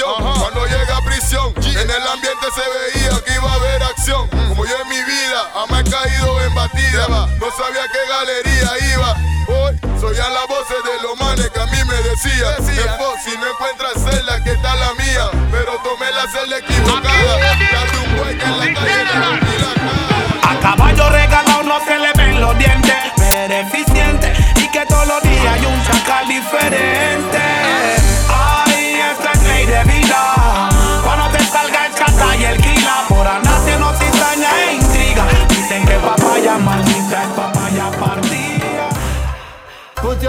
Cuando 0.01 0.65
llega 0.65 0.97
a 0.97 1.01
prisión, 1.06 1.53
en 1.58 1.89
el 1.89 2.08
ambiente 2.08 2.47
se 2.56 2.97
veía 2.97 3.23
que 3.23 3.34
iba 3.34 3.51
a 3.51 3.53
haber 3.53 3.84
acción. 3.84 4.27
Como 4.27 4.65
yo 4.65 4.75
en 4.82 4.89
mi 4.89 5.03
vida, 5.03 5.51
ama 5.56 5.82
he 5.82 5.84
caído 5.84 6.41
en 6.41 6.56
batida. 6.56 7.08
No 7.08 7.47
sabía 7.56 7.86
qué 7.91 7.99
galería 8.10 8.95
iba. 8.95 9.15
Hoy 9.47 9.79
soy 10.01 10.17
a 10.17 10.29
las 10.29 10.47
voces 10.47 10.77
de 10.84 11.03
los 11.03 11.19
manes 11.19 11.47
que 11.51 11.60
a 11.60 11.65
mí 11.67 11.77
me 11.86 11.95
decía. 12.10 12.56
Fox, 12.97 13.23
si 13.23 13.38
no 13.38 13.47
encuentras 13.47 13.93
celda, 13.93 14.43
que 14.43 14.53
está 14.53 14.75
la 14.75 14.93
mía. 14.95 15.29
Pero 15.51 15.79
tomé 15.84 16.12
la 16.12 16.27
celda 16.27 16.58
equivocada. 16.58 17.38
Date 17.38 17.97
un 17.97 18.38
que 18.39 18.45
en 18.45 18.60
la 18.60 18.73
calle 18.73 19.42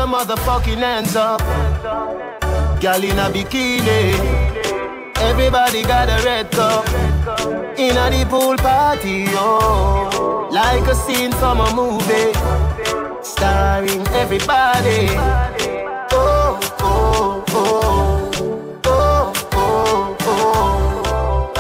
your 0.04 0.12
motherfucking 0.12 0.78
hands 0.78 1.16
up. 1.16 1.40
Girl 2.80 3.02
in 3.02 3.18
a 3.18 3.30
bikini. 3.30 4.12
Everybody 5.16 5.82
got 5.82 6.08
a 6.08 6.22
red 6.24 6.50
cup. 6.50 6.86
In 7.78 7.96
a 7.96 8.10
the 8.10 8.26
pool 8.28 8.56
party, 8.56 9.24
oh. 9.28 10.48
Like 10.50 10.86
a 10.88 10.94
scene 10.94 11.32
from 11.32 11.60
a 11.60 11.74
movie. 11.74 12.32
Starring 13.22 14.06
everybody. 14.08 15.08
Oh, 16.12 16.60
oh, 16.80 17.44
oh. 17.50 18.30
Oh, 18.84 19.32
oh, 19.52 20.16
oh. 20.20 21.52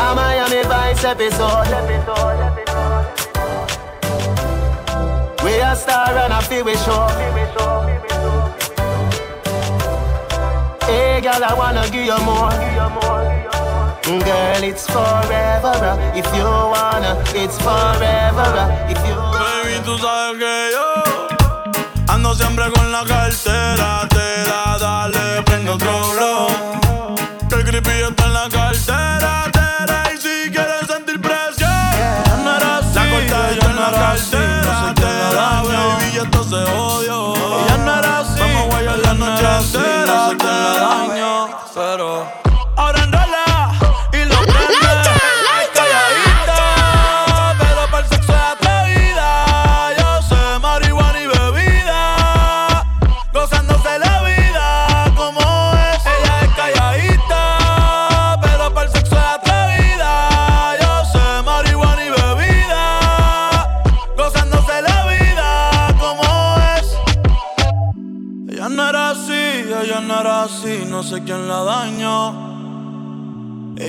Episode. 1.04 1.68
We 5.44 5.60
a 5.60 5.76
star 5.76 6.16
and 6.16 6.32
a 6.32 6.40
feel 6.42 6.64
we 6.64 6.74
show. 6.76 8.13
Hey, 10.86 11.20
girl, 11.20 11.42
I 11.44 11.54
wanna 11.54 11.82
give 11.90 12.04
you 12.04 12.18
more. 12.20 12.50
Girl, 14.04 14.62
it's 14.62 14.86
forever. 14.86 15.74
uh, 15.90 15.96
If 16.14 16.26
you 16.36 16.44
wanna, 16.44 17.12
it's 17.34 17.56
forever. 17.58 18.48
uh, 18.62 18.90
If 18.92 18.98
you 19.08 19.16
Baby, 19.40 19.80
tú 19.84 19.96
sabes 19.98 20.38
que 20.38 20.70
yo 20.74 20.86
ando 22.12 22.34
siempre 22.34 22.70
con 22.72 22.92
la 22.92 23.04
cartera. 23.04 24.06
Te 24.08 24.44
da, 24.50 24.78
dale, 24.78 25.42
prende 25.44 25.70
otro 25.70 25.92
blow. 26.12 26.33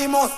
Salimos 0.00 0.30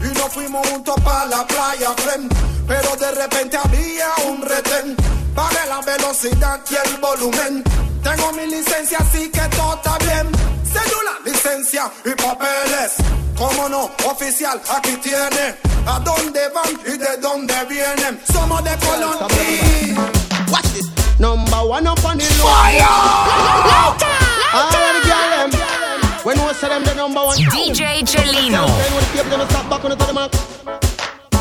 y 0.00 0.18
nos 0.18 0.32
fuimos 0.32 0.68
juntos 0.68 0.96
pa' 1.04 1.26
la 1.26 1.46
playa, 1.46 1.90
friend. 1.96 2.28
Pero 2.66 2.96
de 2.96 3.12
repente 3.12 3.56
había 3.56 4.08
un 4.26 4.42
retén. 4.42 4.96
Bajé 5.32 5.68
la 5.68 5.80
velocidad 5.80 6.60
y 6.68 6.74
el 6.74 6.96
volumen. 6.96 7.62
Tengo 8.02 8.32
mi 8.32 8.46
licencia, 8.46 8.98
así 8.98 9.30
que 9.30 9.42
todo 9.56 9.74
está 9.74 9.96
bien. 9.98 10.26
Cédula, 10.64 11.12
licencia 11.24 11.88
y 12.04 12.10
papeles. 12.20 12.94
Cómo 13.38 13.68
no, 13.68 13.90
oficial, 14.10 14.60
aquí 14.74 14.96
tiene. 14.96 15.54
A 15.86 16.00
dónde 16.00 16.40
van 16.48 16.72
y 16.84 16.98
de 16.98 17.16
dónde 17.18 17.54
vienen 17.66 18.20
Somos 18.32 18.64
de 18.64 18.76
Colombia. 18.78 20.10
Watch 20.50 20.72
this. 20.72 20.90
Number 21.20 21.62
one 21.62 21.86
up 21.86 22.04
on 22.04 22.18
the. 22.18 22.24
Fire! 22.24 23.25
Say 26.60 26.68
them 26.68 26.82
the 26.84 26.94
number 26.94 27.20
one. 27.20 27.36
DJ 27.38 28.00
Chelino. 28.02 28.66
Then 28.66 28.92
when 28.94 29.04
the 29.04 29.10
people 29.22 29.38
them 29.38 29.48
start 29.48 29.70
back 29.70 29.84
on 29.84 29.90
the 29.90 30.12
mark. 30.12 30.32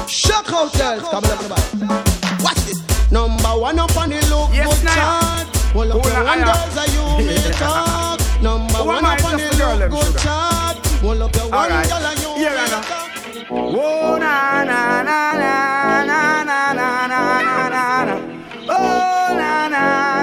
Shock 0.10 0.52
out 0.54 0.74
girls. 0.74 1.02
Come 1.04 1.24
on, 1.24 1.32
everybody. 1.32 2.44
Watch 2.44 2.62
this. 2.66 3.12
Number 3.12 3.50
one 3.60 3.80
up 3.80 3.96
on 3.98 4.10
the 4.10 4.16
look 4.30 4.50
Yes, 4.54 4.68
good 4.82 4.90
chart. 4.90 5.48
Well, 5.76 5.92
up 5.98 6.04
your 6.06 6.14
la- 6.14 6.24
one 6.24 6.44
I 6.44 6.54
girls 6.54 6.78
are 6.78 6.90
you 6.94 7.26
may 7.26 7.52
talk. 7.52 8.20
Number 8.42 8.74
Who 8.78 8.86
one 8.86 9.06
up 9.06 9.24
on 9.26 9.38
the 9.38 9.46
look 9.58 9.92
good 9.92 10.18
chart. 10.22 10.78
Well, 11.04 11.24
up 11.24 11.36
your 11.36 11.44
one 11.50 11.54
Alright. 11.54 11.88
girl 11.90 12.06
are 12.06 12.16
you 12.16 12.36
Here 12.36 12.52
may 12.52 12.58
I 12.58 12.68
know. 12.68 12.82
talk. 12.82 13.12
Oh 13.52 14.18
na 14.18 14.64
na 14.64 15.04
na 15.04 15.34
na 15.34 16.04
na 16.06 16.44
na 16.44 16.74
na 16.74 16.74
na 16.74 17.08
na 17.08 17.70
na 17.70 18.06
na. 18.06 18.16
Oh 18.70 19.36
na 19.36 19.68
na 19.68 19.70
na 19.70 20.15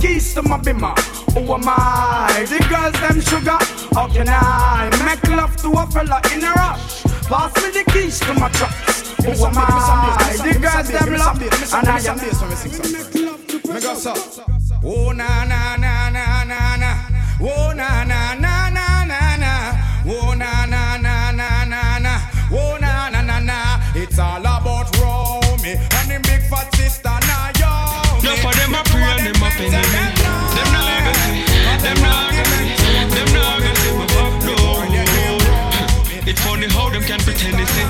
keys 0.00 0.34
to 0.34 0.42
my 0.42 0.58
bimmer? 0.58 0.94
Who 1.34 1.52
am 1.54 1.64
I? 1.66 2.44
The 2.48 2.58
girls 2.68 2.94
them 3.00 3.20
sugar. 3.20 3.58
How 3.94 4.08
can 4.08 4.28
I 4.28 4.90
make 5.04 5.26
love 5.28 5.56
to 5.58 5.68
a 5.72 5.86
fella 5.86 6.20
in 6.32 6.44
a 6.44 6.52
rush? 6.52 7.02
Pass 7.28 7.54
me 7.62 7.70
the 7.70 7.84
keys 7.90 8.20
to 8.20 8.34
my 8.34 8.48
truck. 8.50 8.72
Who 9.24 9.32
am 9.44 9.54
I? 9.56 10.36
The 10.38 10.58
girls 10.58 10.88
them 10.88 11.16
love, 11.16 11.42
and 11.42 11.88
I 11.88 11.98
am. 12.10 12.18
Me 13.74 13.80
go 13.80 13.94
so. 13.94 14.14
Oh 14.84 15.12
na 15.12 15.44
na 15.44 15.76
na 15.76 16.10
na 16.10 16.44
na 16.44 16.76
na. 16.76 16.90
Oh 17.40 17.72
na 17.74 18.04
na 18.04 18.34
na 18.34 18.70
na 18.70 19.04
na 19.04 19.36
na. 19.36 19.52
Oh 20.06 20.34
na 20.34 20.66
na 20.66 20.96
na 20.96 21.30
na 21.32 21.64
na 21.64 21.98
na. 21.98 22.20
Oh 22.52 22.78
na 22.80 23.10
na 23.10 23.20
na 23.22 23.38
na. 23.40 23.80
It's 23.94 24.18
all 24.18 24.45
see. 37.74 37.88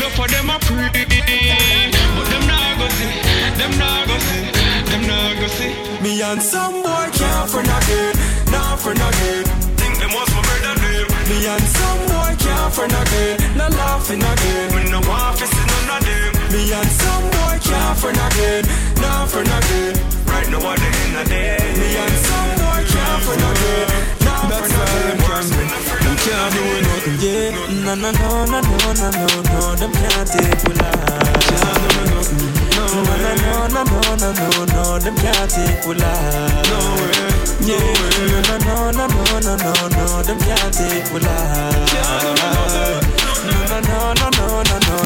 No 0.00 0.06
for 0.12 0.28
them 0.28 0.50
a 0.50 0.58
pray, 0.60 0.90
but 0.92 2.26
them 2.28 2.44
not 2.46 2.76
gonna 2.78 2.90
see, 2.98 3.12
them 3.56 3.72
not 3.78 4.06
gonna 4.08 4.20
see, 4.28 4.44
them 4.90 5.02
not 5.08 5.34
gonna 5.36 5.48
see. 5.48 5.72
Me 6.02 6.22
and 6.22 6.42
some 6.42 6.82
boy 6.82 7.08
can't 7.12 7.48
friend 7.50 7.68
again, 7.68 8.14
not 8.52 8.78
friend 8.78 9.00
again. 9.00 9.44
Think 9.80 9.98
them 9.98 10.12
was 10.12 10.28
my 10.36 10.42
brother 10.44 10.76
name. 10.84 11.08
Me 11.28 11.46
and 11.48 11.66
some 11.76 12.02
boy 12.12 12.32
can't 12.38 12.72
friend 12.72 12.92
again, 12.92 13.56
not 13.56 13.72
laughing 13.72 14.22
again. 14.22 14.68
Me 14.76 14.90
no 14.90 15.00
want 15.08 15.38
to 15.38 15.46
see 15.46 15.66
none 15.72 15.96
of 15.96 16.04
them. 16.04 16.32
Me 16.52 16.72
and 16.72 16.90
some 17.00 17.24
boy 17.32 17.56
can't 17.64 17.96
friend 17.98 18.20
again, 18.20 18.64
not 19.00 19.28
friend 19.28 19.48
again. 19.48 19.94
Right 20.28 20.48
now 20.50 20.60
end 20.60 21.16
of 21.16 21.24
the 21.24 21.24
day. 21.32 21.56
Me 21.80 21.88
and 21.96 22.16
some 22.28 22.52
boy 22.60 22.80
can't 22.84 23.22
friend 23.24 23.44
again, 23.48 23.88
not 24.24 24.44
friend 24.52 24.76
again. 24.76 25.16
Them 25.16 25.95
can't 26.26 26.52
do 26.52 26.62
nothing, 26.82 27.18
yeah. 27.22 27.50
No, 27.84 27.94
no, 27.94 28.10
no, 28.10 28.44
no, 28.46 28.60
no, 28.60 28.92
no, 28.94 29.10
no, 29.10 29.26
no. 29.46 29.60
Them 29.76 29.92
can't 29.92 30.26
take 30.26 30.62
we 30.66 30.72
life. 30.74 31.46
Can't 31.46 31.78
do 31.86 32.02
nothing. 32.10 32.50
No, 32.74 32.84
no, 33.06 33.14
no, 33.14 33.66
no, 33.68 33.82
no, 33.84 34.00
no, 34.16 34.30
no, 34.32 34.64
no. 34.74 34.98
Them 34.98 35.14
can't 35.16 35.50
take 35.50 35.86
we 35.86 35.94
life. 35.94 36.66
No 36.70 36.78
way. 36.98 37.30
Yeah. 37.62 37.78
No, 38.26 38.58
no, 38.58 38.90
no, 38.90 39.06
no, 39.06 39.38
no, 39.40 39.54
no, 39.56 39.72
no. 39.88 40.22
Them 40.22 40.38
can't 40.40 40.74
take 40.74 41.06
we 41.12 41.20
life. 41.20 41.94
No, 41.94 42.34
no, 43.66 43.80
no, 43.80 44.14
no, 44.14 44.14
no, 44.14 44.30
no, 44.30 44.62
no, 44.62 44.78
no. 44.78 45.05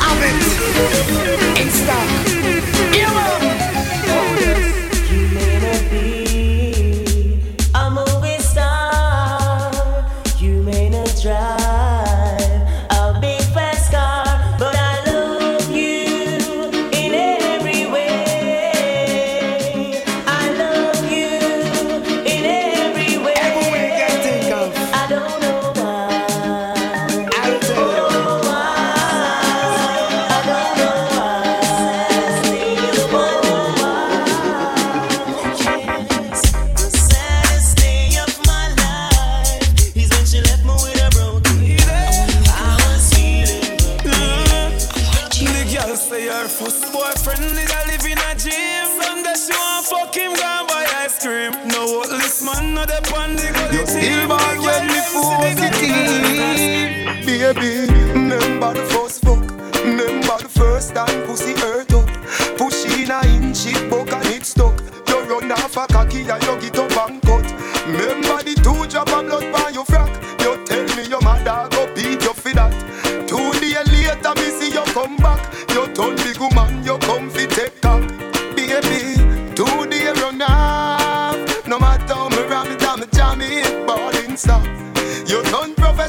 out 0.00 0.22
it. 0.22 1.45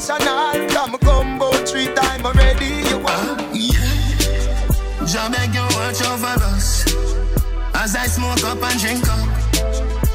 international. 0.08 0.68
Come 0.68 0.98
combo 0.98 1.52
three 1.66 1.86
times 1.94 2.24
already. 2.24 2.66
You 2.88 2.98
want? 2.98 3.28
Uh, 3.28 3.36
ah, 3.38 3.52
yeah. 3.52 5.06
Jah 5.06 5.28
beg 5.30 5.54
you 5.54 5.62
watch 5.76 6.00
over 6.02 6.34
us 6.48 6.84
as 7.74 7.94
I 7.96 8.06
smoke 8.06 8.42
up 8.44 8.62
and 8.62 8.80
drink 8.80 9.06
up. 9.08 9.28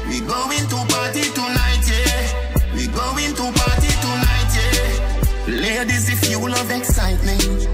We 0.08 0.20
going 0.20 0.66
to 0.68 0.78
party 0.92 1.22
tonight, 1.34 1.84
yeah. 1.86 2.74
We 2.74 2.86
going 2.88 3.34
to 3.34 3.44
party 3.58 3.90
tonight, 4.04 4.50
yeah. 4.58 5.60
Ladies, 5.62 6.08
if 6.10 6.30
you 6.30 6.38
love 6.38 6.70
excitement, 6.70 7.68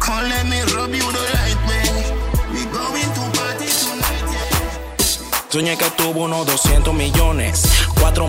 come 0.00 0.24
let 0.28 0.46
me 0.46 0.60
rub 0.74 0.90
you 0.90 1.08
the 1.16 1.24
right 1.36 1.60
way. 1.68 1.88
We 2.54 2.62
going 2.70 3.10
to 3.16 3.24
party 3.38 3.68
tonight, 3.82 4.28
yeah. 4.32 5.50
Soñé 5.50 5.76
que 5.76 5.90
tuvo 5.96 6.24
unos 6.24 6.46
200 6.46 6.94
millones 6.94 7.91
cuatro 8.14 8.26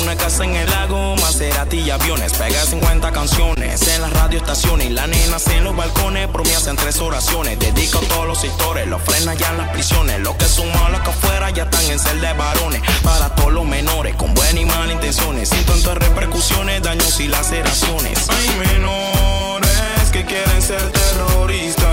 una 0.00 0.16
casa 0.16 0.44
en 0.44 0.54
el 0.54 0.70
lago, 0.70 1.16
Maserati 1.16 1.78
y 1.80 1.90
aviones. 1.90 2.32
Pega 2.34 2.64
50 2.64 3.10
canciones 3.10 3.88
en 3.88 4.00
las 4.00 4.12
radioestaciones 4.12 4.86
y 4.86 4.90
las 4.90 5.08
nenas 5.08 5.46
en 5.48 5.64
los 5.64 5.74
balcones. 5.74 6.28
Por 6.28 6.46
mí 6.46 6.52
hacen 6.52 6.76
tres 6.76 7.00
oraciones. 7.00 7.58
Dedico 7.58 7.98
a 7.98 8.02
todos 8.02 8.26
los 8.26 8.40
sectores, 8.40 8.86
los 8.86 9.02
frenan 9.02 9.36
ya 9.36 9.50
en 9.50 9.58
las 9.58 9.70
prisiones. 9.70 10.20
Los 10.20 10.36
que 10.36 10.44
son 10.44 10.68
malos 10.72 11.00
que 11.00 11.10
afuera 11.10 11.50
ya 11.50 11.64
están 11.64 11.84
en 11.90 11.98
celda 11.98 12.28
de 12.28 12.38
varones. 12.38 12.80
Para 13.02 13.34
todos 13.34 13.52
los 13.52 13.64
menores, 13.64 14.14
con 14.14 14.34
buenas 14.34 14.62
y 14.62 14.64
malas 14.66 14.92
intenciones. 14.92 15.48
Sin 15.48 15.64
tantas 15.64 15.98
repercusiones, 15.98 16.82
daños 16.82 17.18
y 17.18 17.28
laceraciones. 17.28 18.28
Hay 18.30 18.50
menores 18.68 20.10
que 20.12 20.24
quieren 20.24 20.62
ser 20.62 20.82
terroristas. 20.92 21.84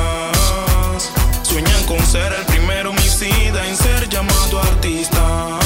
Sueñan 1.41 1.84
con 1.86 2.06
ser 2.06 2.34
el 2.34 2.45
primer 2.45 2.86
homicida 2.88 3.67
en 3.67 3.76
ser 3.76 4.08
llamado 4.10 4.62
artista. 4.62 5.59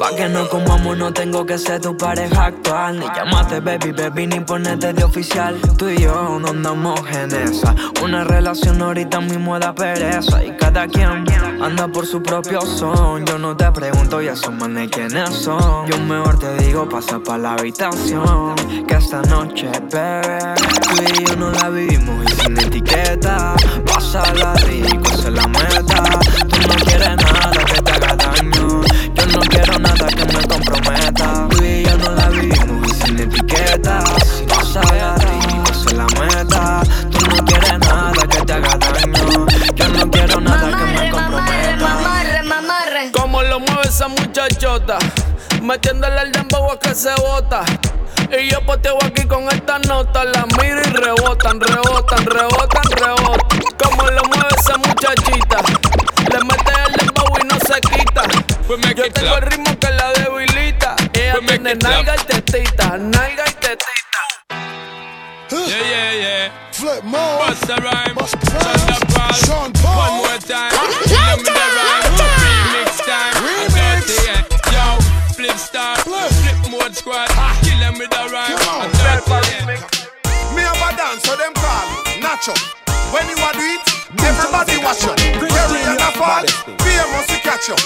Pa, 0.00 0.16
que 0.16 0.30
no 0.30 0.48
comamos 0.48 0.96
no 0.96 1.12
tengo 1.12 1.44
que 1.44 1.58
ser 1.58 1.78
tu 1.78 1.94
pareja 1.94 2.46
actual. 2.46 2.98
Ni 2.98 3.04
llamarte 3.04 3.60
baby, 3.60 3.92
baby, 3.92 4.26
ni 4.28 4.40
ponerte 4.40 4.94
de 4.94 5.04
oficial. 5.04 5.60
Tú 5.76 5.90
y 5.90 5.98
yo 5.98 6.38
no 6.40 6.48
andamos 6.48 6.98
en 7.10 7.30
esa. 7.34 7.74
Una 8.02 8.24
relación 8.24 8.80
ahorita 8.80 9.20
mismo 9.20 9.58
da 9.58 9.74
pereza. 9.74 10.42
Y 10.42 10.56
cada 10.56 10.88
quien 10.88 11.26
anda 11.62 11.86
por 11.86 12.06
su 12.06 12.22
propio 12.22 12.62
son. 12.62 13.26
Yo 13.26 13.38
no 13.38 13.54
te 13.54 13.70
pregunto 13.72 14.22
y 14.22 14.28
esos 14.28 14.54
manes 14.54 14.88
quiénes 14.90 15.28
son. 15.34 15.86
Yo 15.86 15.98
mejor 15.98 16.38
te 16.38 16.56
digo 16.56 16.88
pasa 16.88 17.18
pa' 17.18 17.36
la 17.36 17.52
habitación. 17.52 18.54
Que 18.86 18.94
esta 18.94 19.20
noche, 19.20 19.70
bebé 19.92 20.38
Tú 20.56 21.02
y 21.14 21.24
yo 21.26 21.36
no 21.36 21.50
la 21.50 21.68
vivimos 21.68 22.24
y 22.24 22.40
sin 22.40 22.58
etiqueta. 22.58 23.54
Pásala 23.84 24.54
rico, 24.64 25.10
esa 25.12 25.28
es 25.28 25.34
la 25.34 25.46
meta 25.46 25.99
metiéndole 45.70 46.18
al 46.18 46.32
dembow 46.32 46.72
a 46.72 46.78
que 46.80 46.92
se 46.96 47.14
bota. 47.14 47.64
Y 48.36 48.50
yo 48.50 48.60
poteo 48.66 48.98
aquí 49.04 49.24
con 49.26 49.48
estas 49.48 49.86
notas, 49.86 50.26
las 50.26 50.46
miro 50.58 50.80
y 50.80 50.90
rebotan, 50.90 51.60
rebotan, 51.60 52.26
rebotan, 52.26 52.82
rebotan. 52.98 53.60
Como 53.78 54.02
lo 54.10 54.22
mueve 54.24 54.48
esa 54.58 54.76
muchachita, 54.78 55.58
le 56.32 56.38
mete 56.44 56.72
el 56.86 56.92
dembow 56.94 57.38
y 57.40 57.46
no 57.46 57.54
se 57.60 57.80
quita. 57.82 58.22
Yo 58.96 59.12
tengo 59.12 59.36
el 59.36 59.42
ritmo 59.42 59.78
que 59.78 59.90
la 59.90 60.12
debilita. 60.12 60.96
Ella 61.12 61.34
tiene 61.46 61.74
nalga 61.76 62.16
y 62.16 62.24
tetita, 62.24 62.96
nalga 62.98 63.44
y 63.48 63.52
tetita. 63.52 64.00
Yeah, 65.50 65.66
yeah, 65.68 66.12
yeah. 66.14 66.52
Flip 66.72 67.04
more. 67.04 67.46
Bust 67.46 67.66
the 67.66 67.76
rhyme. 67.76 68.16
Sean 69.44 69.72
Paul. 69.72 69.96
One 69.98 70.16
more 70.18 70.38
time. 70.38 70.72
Me 71.06 71.69
Nacho. 82.40 82.56
When 83.12 83.28
you 83.28 83.36
a 83.36 83.52
do 83.52 83.60
it, 83.60 83.84
everybody 84.24 84.80
watch 84.80 85.04
you. 85.04 85.12
Carry 85.44 85.84
on 85.84 86.00
a 86.00 86.08
fall, 86.16 86.40
famous 86.80 87.26
to 87.28 87.36
catch 87.44 87.68
you. 87.68 87.76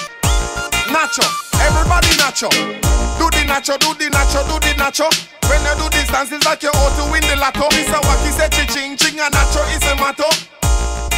Nacho, 0.95 1.27
everybody 1.59 2.15
nacho. 2.23 2.47
Do 3.19 3.27
the 3.35 3.43
nacho, 3.51 3.75
do 3.83 3.91
the 3.99 4.07
nacho, 4.15 4.47
do 4.47 4.55
the 4.63 4.73
nacho. 4.79 5.11
When 5.51 5.59
you 5.59 5.75
do 5.75 5.91
this 5.91 6.07
dance, 6.07 6.31
it's 6.31 6.47
like 6.47 6.63
you're 6.63 6.71
out 6.71 6.95
to 6.95 7.11
win 7.11 7.23
the 7.27 7.35
lotto. 7.35 7.67
Mr. 7.75 7.99
Wacky 7.99 8.31
said 8.31 8.53
ching 8.71 8.97
ching 8.97 9.19
and 9.19 9.35
nacho 9.35 9.59
is 9.75 9.83
a 9.91 9.97
motto. 9.97 10.31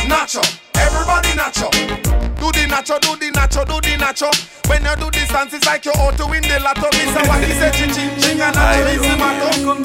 Nacho, 0.08 0.40
everybody 0.80 1.36
nacho. 1.36 1.68
Do 2.40 2.48
the 2.56 2.64
nacho, 2.72 2.98
do 3.04 3.16
the 3.20 3.28
nacho, 3.36 3.68
do 3.68 3.76
the 3.84 4.00
nacho. 4.00 4.32
When 4.70 4.82
you 4.82 4.96
do 4.96 5.10
this 5.10 5.28
dance, 5.28 5.52
it's 5.52 5.66
like 5.66 5.84
you're 5.84 5.98
out 5.98 6.16
to 6.16 6.26
win 6.26 6.40
the 6.40 6.58
lotto. 6.60 6.88
Mr. 6.88 7.20
Wacky 7.28 7.52
said 7.52 7.74
ching 7.74 7.92
ching 7.92 8.40
and 8.40 8.56
nacho 8.56 8.88
is 8.88 9.04
a 9.04 9.16
motto. 9.20 9.76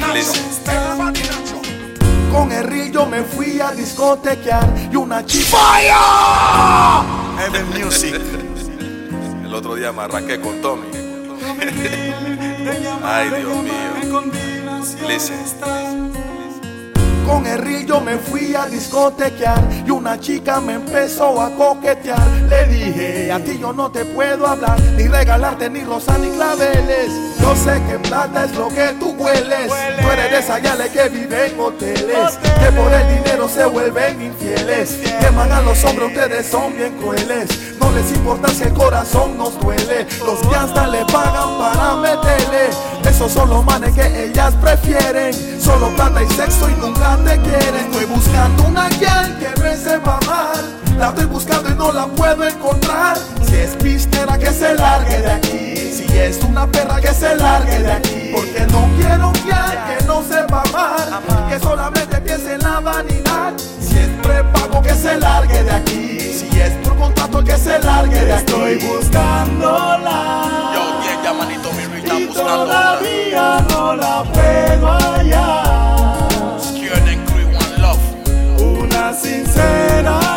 Nacho, 0.00 0.68
everybody. 0.68 1.27
Con 2.32 2.52
el 2.52 2.64
río 2.64 3.06
me 3.06 3.22
fui 3.22 3.60
a 3.60 3.72
discotequear 3.72 4.64
y 4.92 4.96
una 4.96 5.24
chica. 5.24 5.56
Heaven 7.38 7.84
Music. 7.84 8.20
El 9.44 9.54
otro 9.54 9.74
día 9.74 9.92
me 9.92 10.02
arranqué 10.02 10.40
con 10.40 10.60
Tommy. 10.60 10.86
Ay, 13.02 13.30
Dios 13.30 13.62
mío. 13.62 14.22
Listen. 15.08 15.38
Con 17.26 17.46
el 17.46 17.58
río 17.58 18.00
me 18.00 18.16
fui 18.16 18.54
a 18.54 18.66
discotequear 18.66 19.62
y 19.86 19.90
una 19.90 20.18
chica 20.18 20.60
me 20.60 20.74
empezó 20.74 21.40
a 21.40 21.50
coquetear. 21.50 22.26
Le 22.48 22.66
dije, 22.66 23.32
a 23.32 23.38
ti 23.38 23.58
yo 23.58 23.72
no 23.72 23.90
te 23.90 24.04
puedo 24.06 24.46
hablar, 24.46 24.80
ni 24.96 25.08
regalarte 25.08 25.68
ni 25.68 25.84
rosas 25.84 26.18
ni 26.20 26.30
claveles. 26.30 27.37
Yo 27.40 27.56
sé 27.56 27.80
que 27.88 27.98
plata 27.98 28.44
es 28.44 28.54
lo 28.54 28.68
que 28.68 28.94
tú 28.98 29.14
hueles. 29.18 29.72
Tú 30.00 30.10
eres 30.10 30.30
de 30.30 30.38
esas 30.38 30.62
yales 30.62 30.90
que 30.90 31.08
viven 31.08 31.52
en 31.52 31.60
hoteles, 31.60 32.38
que 32.60 32.72
por 32.72 32.92
el 32.92 33.08
dinero 33.16 33.48
se 33.48 33.64
vuelven 33.64 34.20
infieles. 34.20 34.98
Queman 35.20 35.50
a 35.52 35.62
los 35.62 35.82
hombres, 35.84 36.08
ustedes 36.08 36.46
son 36.46 36.76
bien 36.76 36.96
crueles. 36.98 37.48
No 37.80 37.90
les 37.92 38.10
importa 38.12 38.48
si 38.48 38.64
el 38.64 38.72
corazón 38.74 39.38
nos 39.38 39.58
duele. 39.60 40.06
Los 40.24 40.40
que 40.40 40.56
hasta 40.56 40.86
le 40.88 41.04
pagan 41.06 41.58
para 41.58 41.96
meterle. 41.96 42.70
Esos 43.08 43.32
son 43.32 43.48
los 43.48 43.64
manes 43.64 43.94
que 43.94 44.24
ellas 44.24 44.54
prefieren. 44.60 45.32
Solo 45.60 45.94
plata 45.96 46.22
y 46.22 46.28
sexo 46.28 46.68
y 46.68 46.74
nunca 46.74 47.16
te 47.24 47.40
quieren. 47.40 47.76
Estoy 47.76 48.04
buscando 48.04 48.64
una 48.64 48.88
guial 48.90 49.38
que 49.38 49.60
me 49.62 49.76
sepa 49.76 50.18
mal. 50.26 50.77
La 50.98 51.10
estoy 51.10 51.26
buscando 51.26 51.70
y 51.70 51.74
no 51.74 51.92
la 51.92 52.06
puedo 52.06 52.42
encontrar. 52.42 53.16
Si 53.48 53.54
es 53.54 53.76
pistera 53.76 54.36
que 54.36 54.50
se 54.50 54.74
largue 54.74 55.18
de 55.18 55.30
aquí. 55.30 55.76
Si 55.76 56.18
es 56.18 56.42
una 56.42 56.66
perra 56.66 57.00
que 57.00 57.14
se 57.14 57.36
largue 57.36 57.78
de 57.78 57.92
aquí. 57.92 58.32
Porque 58.34 58.66
no 58.72 58.88
quiero 58.98 59.28
un 59.28 59.44
guial 59.44 59.78
que 59.86 60.04
no 60.06 60.22
sepa 60.24 60.64
mal. 60.72 61.48
Que 61.48 61.60
solamente 61.60 62.20
piense 62.20 62.54
en 62.54 62.62
la 62.62 62.80
vanidad. 62.80 63.52
Si 63.80 63.96
es 63.96 64.08
prepago 64.24 64.82
que 64.82 64.92
se 64.94 65.16
largue 65.18 65.62
de 65.62 65.70
aquí. 65.70 66.18
Si 66.18 66.60
es 66.60 66.72
por 66.82 66.96
contrato 66.96 67.44
que 67.44 67.56
se 67.56 67.78
largue 67.78 68.24
de 68.24 68.32
aquí. 68.32 68.52
Estoy 68.52 68.78
buscándola. 68.78 70.72
Yo, 70.74 71.00
bien, 71.00 71.22
ya 71.22 71.32
manito, 71.32 71.72
mi 71.74 71.84
Rita 71.94 72.18
Y 72.18 72.26
todavía 72.26 73.64
no 73.70 73.94
la 73.94 74.24
puedo 74.24 74.88
hallar. 74.88 75.78
Una 78.58 79.12
sincera 79.14 80.27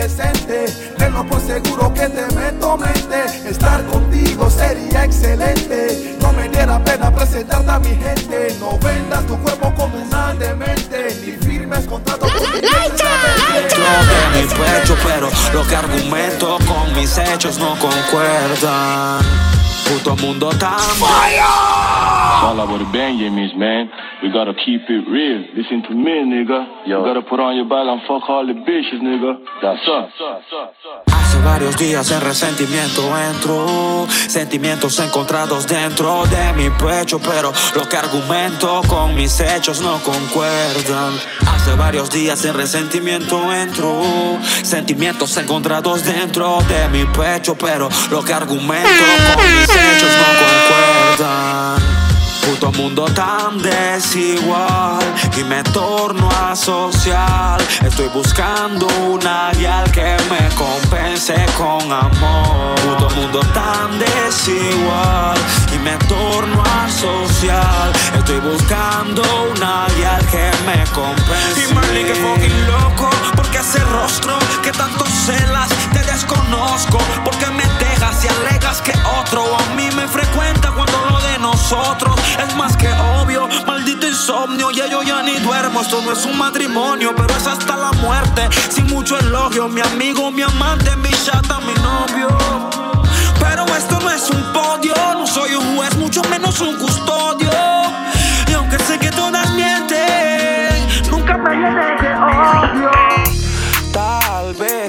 chica 0.00 0.24
muy 0.24 0.34
decente. 0.34 0.66
Tenlo 0.96 1.26
por 1.26 1.40
seguro 1.40 1.92
que 1.94 2.08
te 2.08 2.34
meto 2.34 2.76
mente. 2.76 3.48
Estar 3.48 3.84
contigo 3.86 4.48
sería 4.50 5.04
excelente. 5.04 6.16
No 6.20 6.32
me 6.32 6.48
diera 6.48 6.82
pena 6.84 7.14
presentarte 7.14 7.70
a 7.70 7.78
mi 7.78 7.90
gente. 7.90 8.56
No 8.58 8.78
vendas 8.78 9.26
tu 9.26 9.36
cuerpo 9.38 9.72
como 9.74 9.96
una 9.96 10.34
demente. 10.34 11.16
Ni 11.24 11.32
firmes 11.32 11.86
contratos 11.86 12.30
con 12.30 12.52
mi 12.52 12.60
de 12.60 14.40
mi 14.40 14.46
pecho, 14.46 14.96
pero 15.04 15.30
lo 15.52 15.66
que 15.66 15.76
argumento 15.76 16.58
con 16.66 16.94
mis 16.94 17.16
hechos 17.18 17.58
no 17.58 17.78
concuerdan. 17.78 19.59
Puto 19.90 20.14
mundo 20.22 20.50
tan 20.52 20.78
It's 20.78 21.42
all 22.46 22.60
about 22.60 22.78
the 22.78 22.84
Benjamins, 22.92 23.52
man. 23.56 23.90
We 24.22 24.30
gotta 24.30 24.54
keep 24.54 24.82
it 24.88 25.04
real. 25.10 25.44
Listen 25.56 25.82
to 25.82 25.90
me, 25.90 26.12
nigga. 26.30 26.86
You 26.86 26.94
gotta 27.02 27.22
put 27.22 27.40
on 27.40 27.56
your 27.56 27.64
bag 27.66 27.88
and 27.88 28.00
fuck 28.06 28.22
all 28.30 28.46
the 28.46 28.52
bitches, 28.52 29.02
nigga. 29.02 29.44
That's 29.60 29.88
us. 29.88 31.19
Varios 31.44 31.76
días 31.76 32.10
el 32.10 32.20
resentimiento 32.20 33.16
entró, 33.18 34.06
sentimientos 34.28 34.98
encontrados 34.98 35.66
dentro 35.66 36.24
de 36.26 36.52
mi 36.52 36.70
pecho, 36.70 37.18
pero 37.18 37.52
lo 37.74 37.88
que 37.88 37.96
argumento 37.96 38.82
con 38.86 39.14
mis 39.14 39.40
hechos 39.40 39.80
no 39.80 40.02
concuerdan. 40.02 41.18
Hace 41.46 41.74
varios 41.74 42.10
días 42.10 42.44
el 42.44 42.54
resentimiento 42.54 43.52
entró, 43.52 44.02
sentimientos 44.62 45.36
encontrados 45.38 46.04
dentro 46.04 46.58
de 46.68 46.88
mi 46.88 47.04
pecho, 47.06 47.56
pero 47.56 47.88
lo 48.10 48.22
que 48.22 48.34
argumento 48.34 48.88
con 49.34 49.44
mis 49.44 49.68
hechos 49.68 50.10
no 50.16 51.18
concuerdan. 51.18 51.99
Puto 52.50 52.72
mundo 52.72 53.04
tan 53.04 53.62
desigual 53.62 54.98
y 55.38 55.44
me 55.44 55.62
torno 55.62 56.28
a 56.28 56.56
social. 56.56 57.60
Estoy 57.86 58.08
buscando 58.08 58.88
una 59.08 59.52
guía 59.52 59.84
que 59.92 60.16
me 60.28 60.48
compense 60.56 61.36
con 61.56 61.92
amor. 61.92 62.74
Puto 62.82 63.08
mundo 63.14 63.40
tan 63.54 63.96
desigual 64.00 65.38
y 65.72 65.78
me 65.78 65.96
torno 66.08 66.60
a 66.64 66.88
social. 66.90 67.92
Estoy 68.18 68.40
buscando 68.40 69.22
una 69.54 69.86
guía 69.96 70.18
que 70.32 70.50
me 70.66 70.84
compense. 70.90 71.70
Y 71.70 71.72
Marley 71.72 72.04
que 72.04 72.14
fucking 72.16 72.66
loco, 72.66 73.10
porque 73.36 73.58
ese 73.58 73.78
rostro 73.84 74.36
que 74.70 74.78
tanto 74.78 75.04
celas 75.06 75.68
te 75.92 76.02
desconozco. 76.02 76.98
Porque 77.24 77.46
me 77.50 77.64
dejas 77.78 78.24
y 78.24 78.28
alegas 78.28 78.80
que 78.80 78.92
otro 79.20 79.42
a 79.56 79.74
mí 79.74 79.88
me 79.96 80.06
frecuenta 80.06 80.70
cuando 80.70 80.98
lo 81.10 81.20
de 81.20 81.38
nosotros 81.38 82.14
es 82.38 82.54
más 82.56 82.76
que 82.76 82.88
obvio. 83.20 83.48
Maldito 83.66 84.06
insomnio, 84.06 84.70
ya 84.70 84.86
yo 84.86 85.02
ya 85.02 85.22
ni 85.22 85.38
duermo. 85.38 85.80
Esto 85.80 86.02
no 86.02 86.12
es 86.12 86.24
un 86.24 86.38
matrimonio, 86.38 87.14
pero 87.16 87.34
es 87.36 87.46
hasta 87.46 87.76
la 87.76 87.92
muerte. 87.92 88.48
Sin 88.70 88.86
mucho 88.86 89.18
elogio, 89.18 89.68
mi 89.68 89.80
amigo, 89.80 90.30
mi 90.30 90.42
amante, 90.42 90.94
mi 90.96 91.10
chata, 91.10 91.60
mi 91.60 91.74
novio. 91.74 92.28
Pero 93.40 93.64
esto 93.76 93.98
no 94.00 94.10
es 94.10 94.28
un 94.30 94.42
podio, 94.52 94.94
no 95.14 95.26
soy 95.26 95.54
un 95.54 95.76
juez, 95.76 95.96
mucho 95.96 96.22
menos 96.30 96.60
un 96.60 96.76
custodio. 96.76 97.50
Y 98.46 98.52
aunque 98.52 98.78
sé 98.78 98.98
que 98.98 99.10
todas 99.10 99.50
mienten, 99.52 101.10
nunca 101.10 101.36
me 101.38 101.50
odio. 101.50 102.19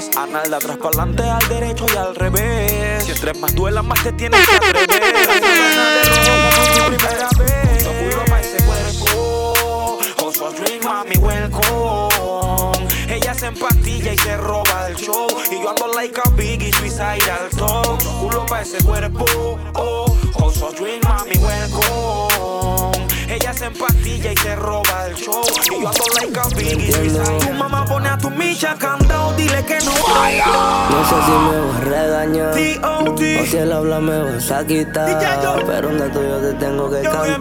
Vez 0.02 0.16
anal 0.16 0.50
de 0.50 0.56
atrás 0.56 0.76
para 0.78 0.88
adelante, 0.88 1.22
al 1.22 1.48
derecho 1.48 1.86
y 1.92 1.96
al 1.96 2.14
revés. 2.16 3.04
Si 3.04 3.12
entre 3.12 3.34
más 3.34 3.54
duela, 3.54 3.82
más 3.82 4.02
te 4.02 4.12
tienes 4.12 4.40
que 4.48 4.56
atrever. 4.56 4.88
Primera 6.88 7.28
vez, 7.38 7.84
pa' 8.28 8.40
ese 8.40 8.64
cuerpo. 8.64 9.98
Oso 10.24 10.50
dream, 10.52 10.82
mami, 10.82 11.16
welcome. 11.18 12.88
Ella 13.08 13.34
se 13.34 13.46
empastilla 13.46 14.12
y 14.12 14.18
se 14.18 14.36
roba 14.38 14.86
del 14.86 14.96
show. 14.96 15.28
Y 15.50 15.62
yo 15.62 15.70
ando 15.70 15.86
like 15.94 16.20
a 16.20 16.28
biggie, 16.30 16.72
suicide 16.72 17.30
al 17.30 17.48
top. 17.50 18.02
Culo 18.20 18.44
pa' 18.46 18.62
ese 18.62 18.82
cuerpo. 18.82 19.24
Oh, 19.74 20.16
oso 20.42 20.72
dream, 20.72 21.00
mami, 21.04 21.36
welcome. 21.38 22.31
Se 23.62 23.68
empastilla 23.68 24.32
y 24.32 24.36
se 24.38 24.56
roba 24.56 25.04
del 25.04 25.14
show. 25.14 25.40
Y 25.46 25.68
yo 25.68 25.88
ando 25.88 26.04
like 26.20 26.40
a 26.40 26.48
biggie. 26.56 27.46
Tu 27.46 27.52
mamá 27.52 27.84
pone 27.84 28.08
a 28.08 28.18
tu 28.18 28.28
micha 28.28 28.74
candado, 28.76 29.32
dile 29.34 29.64
que 29.64 29.78
no. 29.84 29.92
No 29.92 31.04
sé 31.08 31.14
si 31.24 31.30
me 31.30 31.60
vas 31.60 31.76
a 31.76 31.84
regañar 31.84 32.54
o 32.82 33.16
si 33.46 33.56
él 33.56 33.70
habla 33.70 34.00
me 34.00 34.20
vas 34.20 34.50
a 34.50 34.66
quitar. 34.66 35.62
Pero 35.64 35.90
un 35.90 35.98
dato 35.98 36.20
yo 36.20 36.38
te 36.38 36.54
tengo 36.54 36.90
que 36.90 37.02
cantar. 37.02 37.38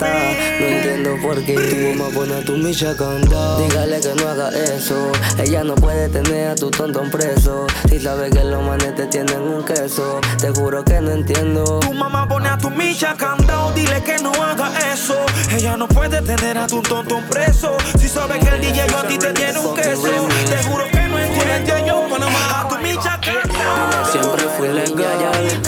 No 0.59 0.67
entiendo 0.67 1.09
por 1.23 1.43
qué 1.43 1.55
tu 1.55 1.97
mamá 1.97 2.13
pone 2.13 2.35
a 2.35 2.45
tu 2.45 2.51
micha 2.51 2.95
candado. 2.95 3.57
Dígale 3.63 3.99
que 3.99 4.13
no 4.13 4.29
haga 4.29 4.49
eso. 4.49 5.11
Ella 5.39 5.63
no 5.63 5.73
puede 5.73 6.07
tener 6.09 6.49
a 6.49 6.55
tu 6.55 6.69
tonto 6.69 7.01
preso. 7.09 7.65
Si 7.89 7.99
sabe 7.99 8.29
que 8.29 8.43
los 8.43 8.61
manes 8.63 8.93
te 8.93 9.07
tienen 9.07 9.41
un 9.41 9.63
queso. 9.63 10.21
Te 10.37 10.51
juro 10.51 10.83
que 10.83 11.01
no 11.01 11.09
entiendo. 11.09 11.79
Tu 11.79 11.91
mamá 11.93 12.27
pone 12.27 12.47
a 12.47 12.59
tu 12.59 12.69
micha 12.69 13.15
candado, 13.15 13.70
dile 13.73 14.01
que 14.03 14.17
no 14.19 14.31
haga 14.31 14.71
eso. 14.93 15.15
Ella 15.51 15.77
no 15.77 15.87
puede 15.87 16.21
tener 16.21 16.57
a 16.57 16.67
tu 16.67 16.81
tonto 16.81 17.19
preso. 17.29 17.75
Si 17.99 18.07
sabe 18.07 18.39
que 18.39 18.49
el 18.49 18.61
DJ 18.61 18.87
yo 18.89 18.97
a 18.97 19.03
ti 19.03 19.17
te 19.17 19.31
tiene 19.33 19.59
un 19.59 19.75
queso. 19.75 20.27
Te 20.49 20.63
juro 20.63 20.85
que 20.91 21.07
no 21.07 21.19
entiende 21.19 21.83
yo, 21.87 22.07
Panamá. 22.09 22.61
A 22.61 22.67
tu 22.67 22.77
micha 22.77 23.19
candado. 23.19 24.11
Siempre 24.11 24.43
fui 24.57 24.67
legal. 24.69 25.61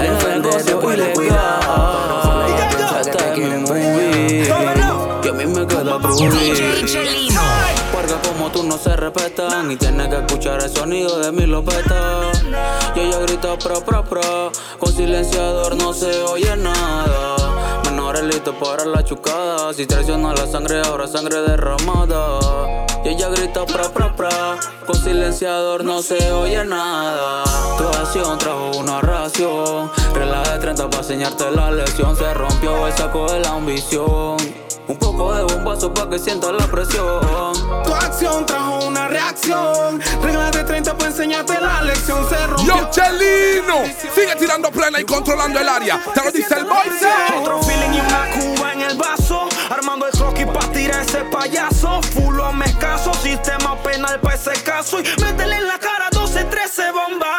El 0.00 0.42
negocio 0.42 0.80
fue 0.80 0.96
legal. 0.96 1.60
Que 3.04 3.10
te 3.10 3.32
quieren 3.34 3.64
vivir. 3.64 4.52
Que 5.22 5.28
a 5.28 5.32
mí 5.32 5.46
me 5.46 5.66
queda 5.66 5.98
prohibir. 5.98 6.88
Porque 7.92 8.14
como 8.28 8.50
tú 8.50 8.62
no 8.62 8.78
se 8.78 8.96
respetan 8.96 9.70
y 9.70 9.76
tienes 9.76 10.08
que 10.08 10.16
escuchar 10.16 10.62
el 10.62 10.70
sonido 10.70 11.18
de 11.18 11.32
mi 11.32 11.46
lopeta. 11.46 12.30
Y 12.94 13.00
ella 13.00 13.18
grita 13.20 13.58
pro 13.58 13.80
pro 13.84 14.04
pro, 14.04 14.52
con 14.78 14.92
silenciador 14.92 15.76
no 15.76 15.92
se 15.92 16.22
oye 16.22 16.56
nada. 16.56 17.37
Listos 18.22 18.56
para 18.56 18.84
la 18.84 19.04
chucada, 19.04 19.72
si 19.72 19.86
traiciona 19.86 20.34
la 20.34 20.46
sangre 20.46 20.80
ahora 20.80 21.06
sangre 21.06 21.40
derramada. 21.40 22.86
Y 23.04 23.10
ella 23.10 23.28
grita 23.28 23.64
pra 23.64 23.88
pra 23.90 24.14
pra, 24.14 24.58
con 24.86 24.96
silenciador 24.96 25.84
no 25.84 26.02
se 26.02 26.32
oye 26.32 26.64
nada. 26.64 27.44
Tu 27.78 27.84
acción 27.84 28.36
trajo 28.38 28.72
una 28.76 29.00
ración, 29.00 29.90
regla 30.14 30.42
de 30.42 30.58
30 30.58 30.90
para 30.90 31.02
enseñarte 31.02 31.50
la 31.52 31.70
lección. 31.70 32.16
Se 32.16 32.34
rompió 32.34 32.86
el 32.88 32.92
saco 32.94 33.30
de 33.32 33.40
la 33.40 33.50
ambición. 33.50 34.67
Un 34.88 34.96
poco 34.96 35.34
de 35.34 35.42
bombazo 35.42 35.92
para 35.92 36.08
que 36.08 36.18
sientas 36.18 36.50
la 36.52 36.66
presión. 36.66 37.52
Tu 37.84 37.94
acción 37.94 38.46
trajo 38.46 38.86
una 38.86 39.06
reacción. 39.06 40.00
Reglas 40.22 40.50
de 40.52 40.64
30 40.64 40.96
para 40.96 41.10
enseñarte 41.10 41.60
la 41.60 41.82
lección. 41.82 42.26
Se 42.26 42.46
rompió. 42.46 42.74
Yo, 42.74 42.90
Chelino, 42.90 43.84
sigue 44.14 44.34
tirando 44.38 44.70
plena 44.70 44.98
y 44.98 45.04
controlando 45.04 45.60
el 45.60 45.68
área. 45.68 46.00
Te 46.14 46.24
lo 46.24 46.32
dice 46.32 46.54
el 46.54 46.64
boise. 46.64 47.06
Otro 47.38 47.62
feeling 47.64 47.96
y 47.96 48.00
una 48.00 48.30
cuba 48.30 48.72
en 48.72 48.80
el 48.80 48.96
vaso. 48.96 49.46
Armando 49.68 50.06
el 50.06 50.12
croquis 50.12 50.46
pa' 50.46 50.72
tirar 50.72 51.02
ese 51.02 51.18
payaso. 51.24 52.00
Fulo 52.14 52.46
a 52.46 52.64
escaso, 52.64 53.12
sistema 53.12 53.76
penal 53.82 54.18
pa' 54.20 54.34
ese 54.34 54.54
caso. 54.62 55.00
Y 55.00 55.22
métele 55.22 55.56
en 55.56 55.68
la 55.68 55.78
cara 55.78 56.08
12, 56.10 56.44
13 56.44 56.82
bombazos. 56.92 57.37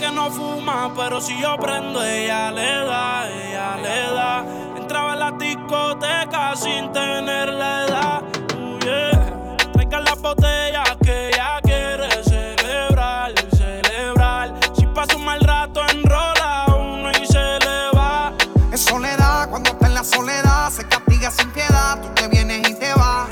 Que 0.00 0.10
no 0.10 0.30
fuma, 0.30 0.90
pero 0.96 1.20
si 1.20 1.38
yo 1.38 1.58
prendo, 1.58 2.02
ella 2.02 2.50
le 2.50 2.86
da, 2.86 3.28
ella 3.28 3.76
le 3.76 4.14
da. 4.14 4.44
Entraba 4.76 5.12
en 5.12 5.18
la 5.18 5.30
discoteca 5.32 6.56
sin 6.56 6.90
tener 6.90 7.48
la 7.50 7.84
edad. 7.84 8.22
Uh, 8.56 8.78
yeah. 8.80 9.56
Traigan 9.74 10.04
la 10.04 10.14
botella 10.14 10.84
que 11.04 11.28
ella 11.28 11.60
quiere 11.62 12.08
celebrar, 12.24 13.32
celebrar. 13.54 14.54
Si 14.74 14.86
pasa 14.86 15.16
un 15.16 15.24
mal 15.26 15.40
rato, 15.40 15.82
enrola 15.90 16.64
uno 16.68 17.10
y 17.10 17.26
se 17.26 17.58
le 17.60 17.90
va. 17.94 18.32
En 18.72 18.78
soledad, 18.78 19.50
cuando 19.50 19.70
está 19.70 19.86
en 19.86 19.94
la 19.94 20.04
soledad, 20.04 20.70
se 20.70 20.88
castiga 20.88 21.30
sin 21.30 21.50
piedad. 21.50 22.00
Tú 22.00 22.08
te 22.14 22.26
vienes 22.28 22.66
y 22.70 22.74
te 22.74 22.94
vas. 22.94 23.28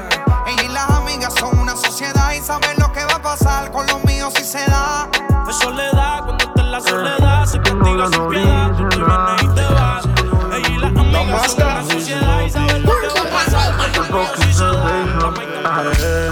Ella 0.46 0.62
y 0.64 0.68
las 0.68 0.90
amigas 0.90 1.32
son 1.34 1.58
una 1.58 1.74
sociedad 1.76 2.32
y 2.32 2.40
saben 2.42 2.78
lo 2.78 2.92
que 2.92 3.04
va 3.06 3.14
a 3.14 3.22
pasar 3.22 3.70
con 3.72 3.86
los 3.86 4.04
míos 4.04 4.34
si 4.36 4.44
se 4.44 4.66
da. 4.66 5.08
Y 9.42 9.48
te 9.54 9.62
vas. 9.74 10.04
Ella 10.54 10.68
y 10.68 10.78
las 10.78 10.90
amigas 10.96 11.52
son 11.52 11.66
una 11.66 11.84
sociedad 11.84 12.40
y 12.46 12.50
saben 12.50 12.82
lo 12.82 12.92
que 13.00 13.08
va 13.08 13.20
a 13.20 13.30
pasar 13.30 13.76
se. 15.94 16.30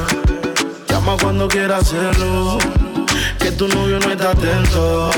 Llama 0.88 1.16
cuando 1.20 1.48
quiera 1.48 1.78
hacerlo. 1.78 2.58
Que 3.38 3.50
tu 3.52 3.68
novio 3.68 3.98
no 3.98 4.10
está 4.10 4.30
atento. 4.30 5.10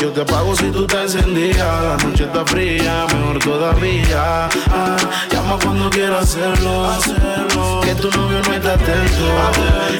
Yo 0.00 0.10
te 0.10 0.24
pago 0.24 0.56
si 0.56 0.70
tú 0.70 0.86
te 0.86 1.02
encendías. 1.02 1.58
La 1.58 1.96
noche 2.04 2.24
está 2.24 2.44
fría, 2.46 3.06
mejor 3.12 3.38
todavía. 3.38 4.48
Ah, 4.70 4.96
llama 5.30 5.58
cuando 5.62 5.90
quieras 5.90 6.22
hacerlo, 6.22 6.90
hacerlo. 6.90 7.80
Que 7.82 7.94
tu 7.94 8.10
novio 8.10 8.40
no 8.46 8.52
está 8.54 8.74
atento. 8.74 9.26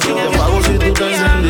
Yo 0.08 0.14
te 0.14 0.36
pago 0.36 0.62
si 0.62 0.78
tú 0.78 0.92
te 0.92 1.12
encendías. 1.12 1.41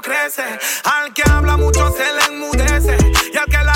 Crece. 0.00 0.42
Al 0.84 1.12
que 1.12 1.22
habla 1.30 1.56
mucho 1.56 1.92
se 1.92 2.04
le 2.04 2.34
enmudece 2.34 2.96
y 3.32 3.36
al 3.36 3.46
que 3.46 3.58
la 3.58 3.74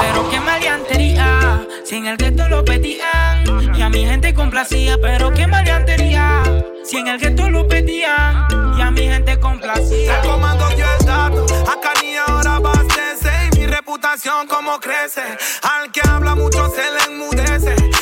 Pero 0.00 0.30
qué 0.30 0.40
maleantería, 0.40 1.66
si 1.84 1.96
en 1.96 2.06
el 2.06 2.16
gueto 2.16 2.48
lo 2.48 2.64
pedían 2.64 3.44
y 3.74 3.82
a 3.82 3.88
mi 3.88 4.04
gente 4.04 4.34
complacía. 4.34 4.96
Pero 5.00 5.32
qué 5.32 5.46
maleantería, 5.46 6.42
si 6.84 6.98
en 6.98 7.08
el 7.08 7.18
gueto 7.18 7.50
lo 7.50 7.66
pedían 7.68 8.46
y 8.78 8.82
a 8.82 8.90
mi 8.90 9.02
gente 9.02 9.38
complacía. 9.38 10.20
El 10.20 10.28
comando 10.28 10.68
dio 10.70 10.86
el 10.98 11.06
dato, 11.06 11.46
acá 11.70 11.92
ni 12.02 12.16
ahora 12.16 12.56
abastece 12.56 13.30
y 13.52 13.58
mi 13.58 13.66
reputación 13.66 14.46
como 14.46 14.78
crece. 14.80 15.22
Al 15.62 15.92
que 15.92 16.00
habla 16.08 16.34
mucho 16.34 16.70
se 16.70 16.82
le 16.82 17.14
enmudece 17.14 17.99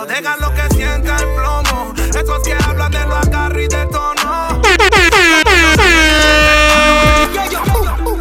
pero 0.00 0.06
déjalo 0.06 0.54
que 0.54 0.74
sienta 0.74 1.16
el 1.16 1.28
plomo. 1.34 1.92
Esos 2.08 2.42
que 2.42 2.54
hablan 2.54 2.92
de 2.92 3.06
lo 3.06 3.16
agarro 3.16 3.60
y 3.60 3.68
de 3.68 3.86
tono. 3.86 4.62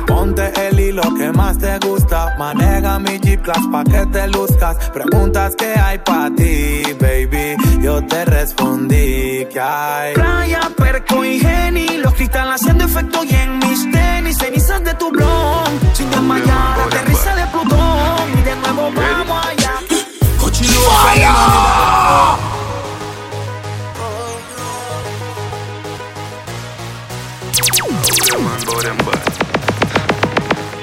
Ponte 0.05 0.51
el 0.67 0.79
hilo 0.79 1.01
que 1.15 1.31
más 1.31 1.57
te 1.57 1.77
gusta. 1.79 2.35
Maneja 2.37 2.99
mi 2.99 3.19
Jeep 3.19 3.41
Class 3.43 3.65
pa' 3.71 3.83
que 3.83 4.05
te 4.07 4.27
luzcas. 4.27 4.77
Preguntas 4.89 5.55
que 5.55 5.73
hay 5.79 5.97
pa' 5.99 6.29
ti, 6.35 6.83
baby. 6.99 7.55
Yo 7.81 8.05
te 8.05 8.25
respondí 8.25 9.45
que 9.51 9.59
hay. 9.59 10.13
Playa, 10.13 10.61
perco 10.75 11.23
y 11.23 11.39
geni, 11.39 11.97
los 11.97 12.13
cristales 12.13 12.55
haciendo 12.61 12.85
efecto 12.85 13.23
y 13.23 13.33
en 13.35 13.59
mis 13.59 13.89
tenis, 13.91 14.37
cenizas 14.37 14.83
de 14.83 14.93
tu 14.95 15.11
blon. 15.11 15.79
Sin 15.93 16.09
desmayar, 16.09 16.79
aterriza 16.87 17.35
de 17.35 17.47
Plutón 17.47 18.39
y 18.39 18.41
de 18.41 18.55
nuevo 18.55 18.91
vamos 18.95 19.45
allá. 19.45 19.58
Cochilo, 20.99 21.39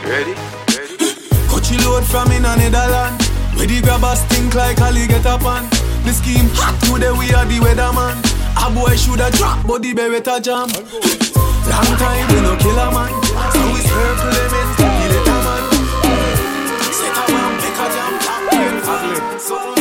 Ready? 0.04 0.34
Coachy 1.48 1.76
load 1.84 2.04
from 2.04 2.30
in 2.32 2.44
a 2.44 2.56
Netherland. 2.56 3.20
Where 3.56 3.66
the 3.66 3.80
grabbers 3.82 4.20
stink 4.20 4.54
like 4.54 4.80
Ali 4.80 5.06
get 5.06 5.26
up 5.26 5.44
on. 5.44 5.68
The 6.04 6.12
scheme 6.12 6.48
hot 6.54 6.80
today 6.80 7.12
we 7.12 7.32
are 7.34 7.44
the 7.44 7.58
weatherman. 7.60 8.16
A 8.56 8.70
boy 8.72 8.96
shoulda 8.96 9.30
drop, 9.32 9.66
but 9.66 9.82
the 9.82 9.92
beretta 9.92 10.40
jam. 10.40 10.68
Long 11.68 11.96
time 11.98 12.26
we 12.32 12.40
no 12.40 12.56
kill 12.56 12.78
a 12.78 12.90
man. 12.90 13.12
So 13.52 13.60
we 13.68 13.80
circle 13.84 14.30
them 14.32 14.54
and 14.60 14.70
kill 14.80 15.12
it 15.12 15.26
man. 15.26 15.62
Set 16.94 17.16
a 17.16 17.24
man, 17.32 17.52
make 17.60 17.80
a 17.80 17.86
jam, 17.92 18.12
jam, 18.24 19.38
So 19.40 19.75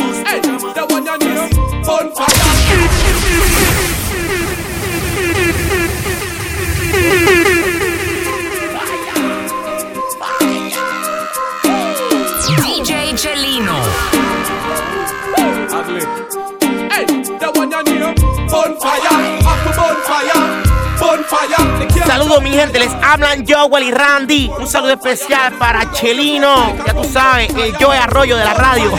Saludos 22.16 22.42
mi 22.42 22.50
gente, 22.50 22.78
les 22.78 22.90
hablan 23.02 23.44
Joel 23.46 23.88
y 23.88 23.90
Randy. 23.90 24.50
Un 24.58 24.66
saludo 24.66 24.94
especial 24.94 25.52
para 25.58 25.92
Chelino, 25.92 26.74
ya 26.86 26.94
tú 26.94 27.04
sabes, 27.04 27.50
el 27.54 27.76
Joe 27.76 27.94
Arroyo 27.94 28.38
de 28.38 28.44
la 28.44 28.54
radio. 28.54 28.90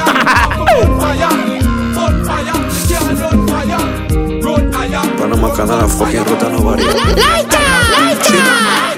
Panama 5.17 5.51
Canal, 5.51 5.89
fucking 5.89 6.25
ruta 6.25 6.49
no 6.49 6.61
varía. 6.61 6.91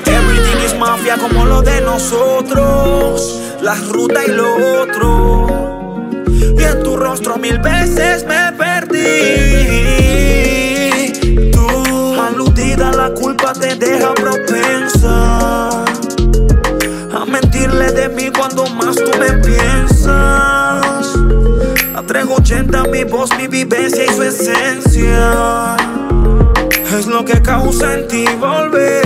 Everything 0.05 0.65
is 0.65 0.78
mafia 0.78 1.15
como 1.17 1.45
lo 1.45 1.61
de 1.61 1.80
nosotros. 1.80 3.39
La 3.61 3.76
ruta 3.76 4.26
y 4.26 4.32
lo 4.32 4.82
otro. 4.82 5.47
Y 6.28 6.61
en 6.61 6.84
tu 6.84 6.97
rostro 6.97 7.38
mil 7.38 7.57
veces 7.59 8.26
me 8.26 8.49
te 13.54 13.76
deja 13.76 14.14
propensa. 14.14 15.70
A 17.12 17.26
mentirle 17.26 17.91
de 17.91 18.10
mí 18.10 18.30
cuando 18.36 18.66
más 18.68 18.95
tú 18.95 19.12
me 19.20 19.32
piensas. 19.43 20.08
A 21.95 22.04
380 22.06 22.84
mi 22.86 23.04
voz, 23.04 23.30
mi 23.38 23.47
vivencia 23.47 24.06
y 24.06 24.14
su 24.14 24.24
esencia. 24.24 25.78
Es 26.97 27.08
lo 27.08 27.26
que 27.26 27.41
causa 27.41 27.93
en 27.93 28.08
ti 28.08 28.26
volver. 28.39 28.99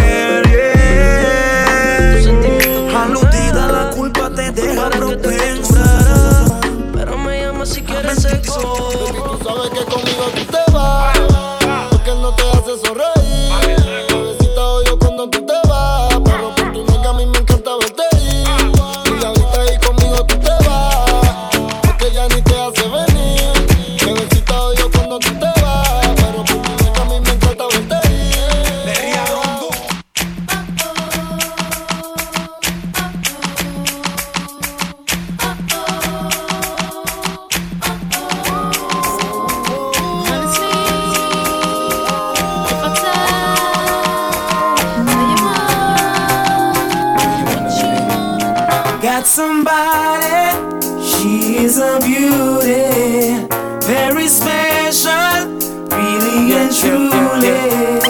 Got 49.24 49.30
somebody, 49.30 50.82
she 51.02 51.56
is 51.56 51.78
a 51.78 51.98
beauty, 52.02 53.48
very 53.88 54.28
special, 54.28 55.48
really 55.96 56.52
and 56.52 56.76
truly. 56.76 58.02
Take 58.02 58.03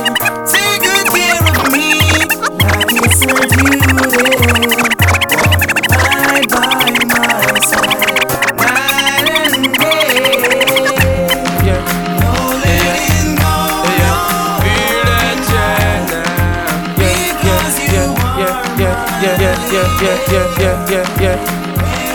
yeah, 20.04 20.20
yeah, 20.32 20.60
yeah, 20.60 20.90
yeah, 20.92 21.22
yeah, 21.22 21.38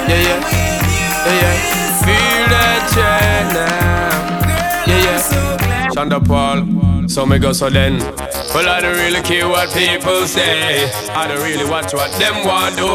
yeah, 0.09 0.21
yeah, 0.21 0.39
yeah, 0.39 1.41
yeah. 1.41 1.55
Feel 2.05 2.45
that 2.53 2.81
jet 2.93 3.47
now. 3.57 4.13
Yeah, 4.87 5.05
yeah. 5.07 5.89
Shonda 5.95 6.21
Paul, 6.21 7.09
so 7.09 7.25
me 7.25 7.39
go 7.39 7.53
so 7.53 7.71
then. 7.71 7.99
Well, 8.55 8.69
I 8.69 8.81
don't 8.81 8.97
really 8.97 9.23
care 9.23 9.49
what 9.49 9.73
people 9.73 10.27
say. 10.27 10.85
I 11.13 11.27
don't 11.29 11.43
really 11.43 11.69
watch 11.69 11.93
what 11.95 12.11
them 12.19 12.47
want 12.47 12.77
do. 12.77 12.89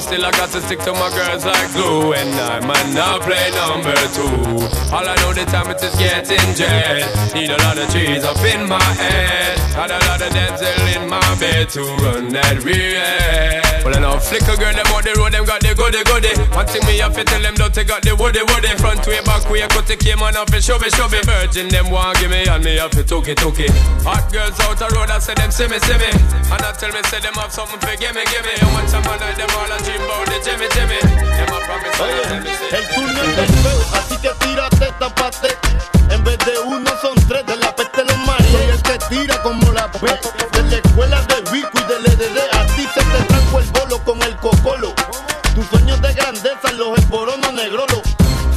Still, 0.00 0.24
I 0.24 0.30
got 0.32 0.50
to 0.50 0.60
stick 0.60 0.80
to 0.80 0.92
my 0.92 1.10
girls 1.16 1.44
like 1.44 1.72
glue. 1.72 2.12
And 2.12 2.30
I 2.40 2.60
might 2.60 2.90
not 2.94 3.22
play 3.22 3.50
number 3.52 3.96
two. 4.16 4.64
All 4.92 5.06
I 5.08 5.14
know 5.20 5.32
the 5.32 5.44
time 5.44 5.70
it 5.70 5.82
is 5.82 5.94
getting 5.96 6.54
jet. 6.54 7.04
Need 7.34 7.50
a 7.50 7.56
lot 7.64 7.78
of 7.78 7.88
trees 7.90 8.24
up 8.24 8.40
in 8.44 8.68
my 8.68 8.82
head. 8.82 9.58
Got 9.74 9.90
a 9.90 10.00
lot 10.08 10.20
of 10.22 10.32
dental 10.32 11.02
in 11.02 11.08
my 11.08 11.36
bed 11.38 11.68
to 11.70 11.82
run 12.00 12.28
that 12.32 12.62
real. 12.64 13.53
Well, 13.84 13.92
I 13.92 14.00
know 14.00 14.16
flicker 14.16 14.56
girl, 14.56 14.72
them 14.72 14.88
on 14.96 15.04
the 15.04 15.12
road, 15.20 15.36
them 15.36 15.44
got 15.44 15.60
the 15.60 15.76
goody 15.76 16.00
goody. 16.08 16.32
One 16.56 16.64
thing 16.64 16.80
me 16.88 16.96
have 17.04 17.12
to 17.12 17.22
tell 17.22 17.42
them, 17.44 17.52
don't 17.52 17.68
take 17.68 17.92
got 17.92 18.00
the 18.00 18.16
woody 18.16 18.40
woody. 18.40 18.72
Front 18.80 19.04
way, 19.04 19.20
back 19.28 19.44
way, 19.52 19.60
cut 19.68 19.84
the 19.84 19.92
came 19.92 20.24
on 20.24 20.32
up 20.40 20.48
and 20.48 20.64
show 20.64 20.80
me, 20.80 20.88
show 20.96 21.04
me. 21.12 21.20
Virgin, 21.20 21.68
them 21.68 21.92
want 21.92 22.16
give 22.16 22.32
me, 22.32 22.48
and 22.48 22.64
me 22.64 22.80
have 22.80 22.96
to 22.96 23.04
took 23.04 23.28
it, 23.28 23.36
took 23.36 23.60
it. 23.60 23.68
Hot 24.08 24.24
girls 24.32 24.56
out 24.64 24.80
the 24.80 24.88
road, 24.96 25.12
I 25.12 25.20
say 25.20 25.36
them 25.36 25.52
see 25.52 25.68
me, 25.68 25.76
see 25.84 26.00
me. 26.00 26.08
And 26.48 26.64
I 26.64 26.72
tell 26.72 26.88
me, 26.96 27.04
say 27.12 27.20
them 27.20 27.36
have 27.36 27.52
something 27.52 27.76
for 27.76 27.92
gimme, 28.00 28.24
gimme. 28.24 28.52
And 28.56 28.72
one 28.72 28.88
time 28.88 29.04
I 29.04 29.20
night, 29.20 29.36
them 29.36 29.52
all 29.52 29.68
a 29.68 29.76
dream 29.84 30.00
about 30.00 30.32
the 30.32 30.40
Jimmy, 30.40 30.66
Jimmy. 30.72 30.98
Them 31.04 31.52
a 31.52 31.58
promise, 31.68 32.00
I 32.00 32.08
tell 32.24 32.40
me, 32.40 32.52
say. 32.56 32.72
El 32.72 32.88
es 32.88 33.36
del 33.36 33.52
feo, 33.60 33.80
así 34.00 34.16
que 34.16 34.32
tírate, 34.40 34.88
tapate. 34.96 35.52
En 36.08 36.24
vez 36.24 36.38
de 36.40 36.56
uno 36.64 36.90
son 37.04 37.16
tres, 37.28 37.44
de 37.44 37.56
la 37.56 37.76
peste 37.76 38.00
los 38.00 38.16
mareos. 38.24 38.48
Y 38.48 38.70
el 38.70 38.82
que 38.82 38.96
tira 39.12 39.42
como 39.42 39.72
la 39.72 39.92
P, 39.92 40.06
de 40.08 40.62
la 40.70 40.76
escuela 40.76 41.20
de 41.22 41.33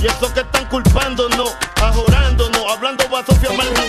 Y 0.01 0.05
eso 0.05 0.31
que 0.31 0.41
están 0.41 0.65
culpándonos, 0.65 1.55
ajorándonos, 1.81 2.71
hablando 2.71 3.09
basofia 3.09 3.49
marginándonos. 3.51 3.86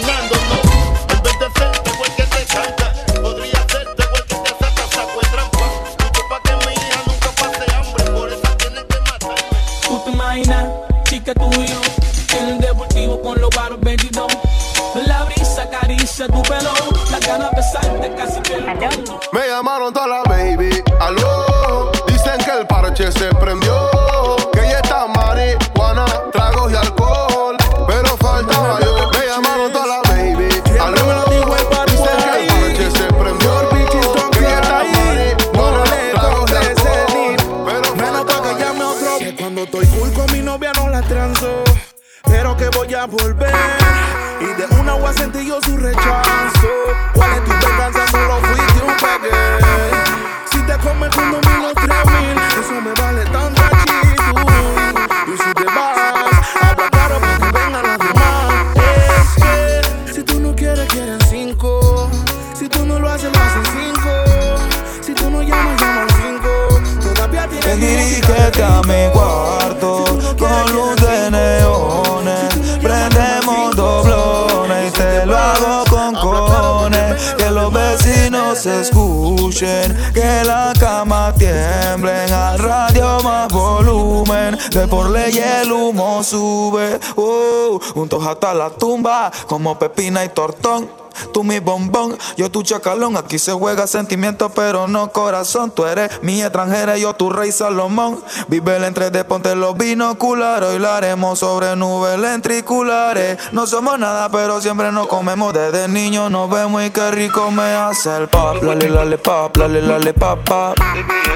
De 84.71 84.87
por 84.89 85.11
ley 85.11 85.39
el 85.39 85.73
humo 85.73 86.23
sube. 86.23 87.01
Uh, 87.17 87.79
juntos 87.95 88.27
hasta 88.27 88.55
la 88.55 88.71
tumba, 88.71 89.31
como 89.47 89.79
pepina 89.79 90.25
y 90.25 90.29
tortón. 90.31 91.08
Tú 91.39 91.45
mi 91.45 91.61
bombón, 91.61 92.19
yo 92.37 92.51
tu 92.51 92.65
chacalón. 92.65 93.17
Aquí 93.17 93.39
se 93.39 93.53
juega 93.53 93.87
sentimiento, 93.87 94.49
pero 94.49 94.89
no 94.89 95.13
corazón. 95.13 95.71
Tú 95.71 95.87
eres 95.87 96.21
mi 96.21 96.43
extranjera, 96.43 96.99
yo 96.99 97.15
tu 97.15 97.31
rey 97.31 97.53
Salomón. 97.53 98.19
Vive 98.49 98.75
el 98.75 98.83
entre 98.83 99.13
de 99.13 99.23
ponte 99.23 99.55
los 99.55 99.77
binoculares. 99.77 100.69
Hoy 100.69 100.81
la 100.81 100.97
haremos 100.97 101.39
sobre 101.39 101.77
nubes 101.77 102.19
lentriculares. 102.19 103.39
No 103.53 103.69
somos 103.69 104.01
nada, 104.01 104.29
pero 104.31 104.61
siempre 104.61 104.91
nos 104.91 105.07
comemos. 105.07 105.55
Desde 105.55 105.87
niño 105.87 106.29
nos 106.29 106.51
vemos 106.51 106.83
y 106.83 106.91
qué 106.91 107.09
rico 107.13 107.53
me 107.53 107.63
hace 107.63 108.17
el 108.17 108.27
pop. 108.27 108.61
Lale, 108.61 108.91
lale, 108.91 109.17
pop, 109.19 109.57
lale, 109.57 109.81
lale, 109.81 110.13
pop, 110.15 110.41
pop. 110.45 110.75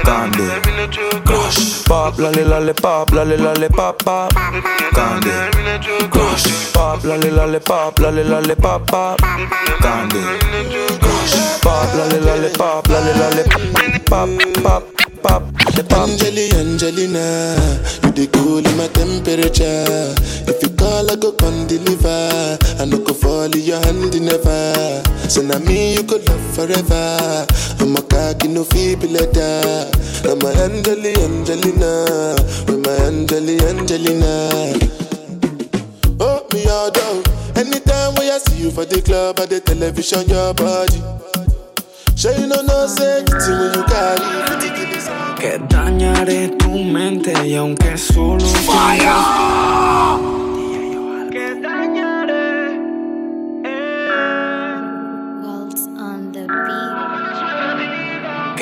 Candy, 0.03 0.43
crush. 1.23 1.83
Pop, 1.87 2.19
lale, 2.19 2.43
lale, 2.43 2.73
pop, 2.73 3.09
lale, 3.13 3.37
lale, 3.37 3.69
pop, 3.69 4.03
pop. 4.03 4.33
Candy, 4.93 5.29
crush. 6.09 6.73
Pop, 6.73 7.05
lale, 7.05 7.31
lale, 7.31 7.61
pop, 7.61 7.97
lale, 7.99 8.25
lale, 8.25 8.55
pop, 8.57 8.85
pop. 8.85 9.17
Candy, 9.21 9.92
crush. 10.99 11.61
Pop, 11.61 11.93
lale, 11.95 12.19
lale, 12.21 12.49
pop, 12.57 12.87
lale, 12.87 13.13
lale, 13.17 13.43
pop, 14.05 14.29
pop, 14.63 14.83
pop. 15.21 15.43
The 15.75 15.83
pop. 15.83 16.09
Angeli, 16.09 16.51
Angelina, 16.53 17.55
you 18.03 18.11
the 18.11 18.27
cool 18.33 18.65
in 18.65 18.77
my 18.77 18.87
temperature. 18.89 20.13
If 20.49 20.61
you 20.61 20.69
call, 20.75 21.09
I 21.09 21.15
go 21.15 21.31
come 21.31 21.67
deliver. 21.67 22.57
I 22.79 22.85
no 22.85 22.99
go 22.99 23.13
fall 23.13 23.45
in 23.45 23.61
your 23.61 23.79
hand 23.85 24.13
never. 24.21 25.03
So 25.29 25.41
now 25.41 25.59
me 25.59 25.95
you 25.95 26.03
could 26.03 26.27
love 26.27 26.55
forever. 26.55 27.45
I'm 27.79 27.95
a 27.95 28.01
cocky 28.01 28.47
no 28.49 28.63
feeble 28.63 29.09
letter. 29.09 29.89
I'm 30.25 30.41
a 30.41 30.49
Angeli, 30.63 31.15
Angelina, 31.17 32.35
with 32.67 32.85
my 32.85 32.93
Angeli, 33.07 33.59
Angelina. 33.65 34.49
Oh, 36.19 36.45
me 36.53 36.67
all 36.69 36.91
down. 36.91 37.32
Anytime 37.63 38.13
when 38.15 38.29
I 38.29 38.39
see 38.39 38.63
you 38.63 38.71
for 38.71 38.83
the 38.83 39.01
club 39.01 39.39
or 39.39 39.45
the 39.45 39.61
television, 39.61 40.27
your 40.27 40.53
body. 40.53 40.99
Sure 42.13 42.35
you 42.35 42.45
know 42.45 42.61
no 42.61 42.87
safety 42.87 43.51
when 43.55 43.71
you 43.71 43.83
carry. 43.87 44.19
Que 45.39 45.59
dañaré 45.69 46.49
tu 46.59 46.71
mente 46.83 47.31
y 47.47 47.55
aunque 47.55 47.97
solo 47.97 48.43
tengas 48.67 50.19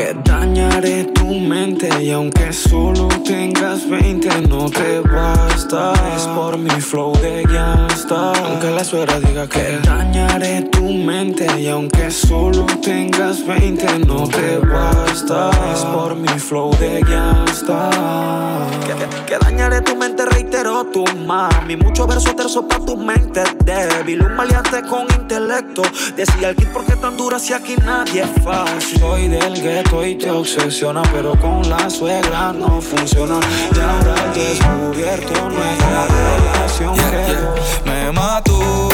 Que 0.02 0.16
dañaré 0.26 1.04
tu 1.14 1.28
mente 1.28 1.88
y 2.02 2.10
aunque 2.10 2.52
solo 2.52 3.08
tengas 3.24 3.88
20 3.88 4.48
no 4.48 4.68
te 4.68 5.00
basta. 5.02 5.94
Es 6.18 6.26
por 6.26 6.58
mi 6.58 6.72
flow 6.82 7.14
de 7.22 7.44
gangsta 7.44 8.34
Aunque 8.34 8.72
la 8.72 8.84
suegra 8.84 9.20
diga 9.20 9.48
que 9.48 9.78
dañaré 9.84 10.64
tu 10.64 10.92
mente 10.92 11.46
y 11.60 11.68
aunque 11.68 12.10
solo 12.10 12.66
tengas 12.82 13.46
20 13.46 14.00
no 14.08 14.28
te 14.28 14.58
basta. 14.58 15.52
Es 15.72 15.86
por 15.86 16.16
mi 16.16 16.30
flow 16.30 16.76
de 16.80 17.02
gangsta 17.02 17.92
Que, 18.88 19.34
que 19.34 19.38
dañaré 19.38 19.82
tu 19.82 19.96
mente, 19.96 20.26
reitero 20.62 20.86
tu 20.86 21.04
mami. 21.26 21.76
Mucho 21.76 22.06
verso 22.08 22.34
terzo 22.36 22.68
pa' 22.68 22.80
tu 22.80 22.96
mente 22.98 23.44
débil. 23.64 24.22
Un 24.22 24.36
maleante 24.36 24.82
con 24.84 25.08
intelecto. 25.20 25.82
Decía 26.16 26.50
el 26.50 26.56
kid, 26.56 26.68
¿por 26.68 26.86
qué 26.86 26.96
tan 26.96 27.18
dura 27.18 27.40
si 27.40 27.54
aquí 27.54 27.76
nadie 27.78 28.24
es 28.24 28.44
fácil? 28.44 29.00
Soy 29.00 29.28
del 29.28 29.62
gueto 29.62 30.06
y 30.06 30.16
te 30.16 30.30
obsesiona, 30.30 31.02
pero 31.14 31.38
con 31.40 31.68
la 31.70 31.90
suegra 31.90 32.54
no 32.54 32.82
funciona. 32.82 33.40
Y 33.76 33.80
ahora 33.80 34.16
he 34.36 34.40
descubierto 34.40 35.50
nuestra 35.50 36.08
relación 36.08 36.96
que 36.96 37.90
Me 37.90 38.12
mató 38.12 38.91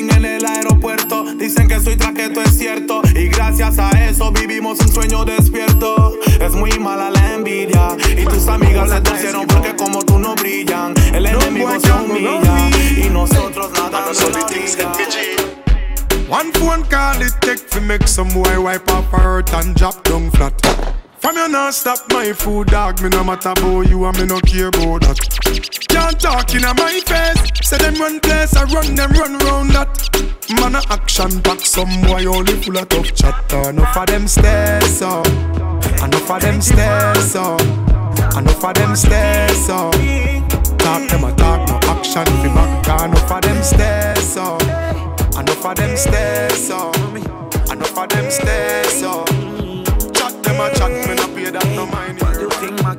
en 0.00 0.24
el 0.24 0.44
aeropuerto. 0.44 1.24
Dicen 1.36 1.68
que 1.68 1.80
soy 1.80 1.96
traqueto, 1.96 2.42
es 2.42 2.56
cierto. 2.56 3.02
Y 3.14 3.28
gracias 3.28 3.78
a 3.78 3.90
eso 4.08 4.30
vivimos 4.32 4.78
un 4.80 4.88
sueño 4.88 5.24
despierto. 5.24 6.18
Es 6.40 6.52
muy 6.52 6.78
mala 6.78 7.10
la 7.10 7.34
envidia. 7.34 7.96
Y 8.16 8.24
tus 8.24 8.46
amigas 8.48 8.90
se 8.90 9.00
torcieron 9.00 9.46
porque 9.46 9.74
como 9.76 10.04
tú 10.04 10.18
no 10.18 10.34
brillan. 10.34 10.94
El 11.14 11.26
enemigo 11.26 11.70
se 11.80 11.92
humilla. 11.92 12.70
Y 12.96 13.08
nosotros 13.08 13.70
nada 13.72 14.04
nos 14.06 14.22
One 16.28 16.52
phone 16.54 16.82
call 16.86 17.22
it 17.22 17.32
take 17.40 17.70
to 17.70 17.80
make 17.80 18.08
some 18.08 18.28
boy 18.34 18.58
wipe 18.58 18.90
up 18.90 19.04
her 19.12 19.36
hurt 19.36 19.54
and 19.54 19.76
drop 19.76 20.02
down 20.02 20.30
flat. 20.32 20.95
From 21.26 21.38
you 21.38 21.48
not 21.48 21.74
stop 21.74 21.98
my 22.12 22.32
food, 22.32 22.68
dog. 22.68 23.02
Me 23.02 23.08
no 23.08 23.24
matter 23.24 23.48
about 23.48 23.88
you 23.88 24.04
and 24.04 24.16
me 24.16 24.26
no 24.26 24.38
care 24.42 24.68
about 24.68 25.00
that. 25.02 25.18
Can't 25.88 26.20
talk 26.20 26.54
in 26.54 26.62
my 26.62 27.00
face. 27.02 27.66
Say 27.68 27.78
them 27.78 27.96
run 27.96 28.20
place, 28.20 28.54
I 28.54 28.62
run 28.70 28.94
them 28.94 29.10
run 29.10 29.36
round 29.38 29.70
that. 29.70 29.90
Man 30.60 30.76
a 30.76 30.82
action 30.88 31.42
pack, 31.42 31.58
some 31.66 32.00
boy 32.02 32.26
only 32.26 32.54
full 32.62 32.78
of 32.78 32.88
tough 32.88 33.12
chatter. 33.12 33.70
Enough 33.70 33.96
of 33.96 34.06
them 34.06 34.28
stairs 34.28 35.02
up, 35.02 35.26
enough 35.26 36.30
of 36.30 36.40
them 36.42 36.60
stairs 36.62 37.34
up, 37.34 37.60
enough 38.38 38.64
of 38.64 38.74
them 38.74 38.94
stairs 38.94 39.68
up. 39.68 39.94
Talk 40.78 41.10
them 41.10 41.24
a 41.24 41.34
talk, 41.34 41.66
no 41.66 41.80
action 41.90 42.24
fi 42.24 42.54
back. 42.54 43.02
Enough 43.02 43.32
of 43.32 43.42
them 43.42 43.62
stairs 43.64 44.36
up, 44.36 44.62
enough 44.62 45.66
of 45.66 45.74
them 45.74 45.96
stairs 45.96 46.70
up, 46.70 46.96
enough 47.72 47.98
of 47.98 48.08
them 48.10 48.30
stairs 48.30 49.02
up. 49.02 49.26
Chat 50.14 50.40
them 50.44 50.60
a 50.60 50.70
chat, 50.72 51.05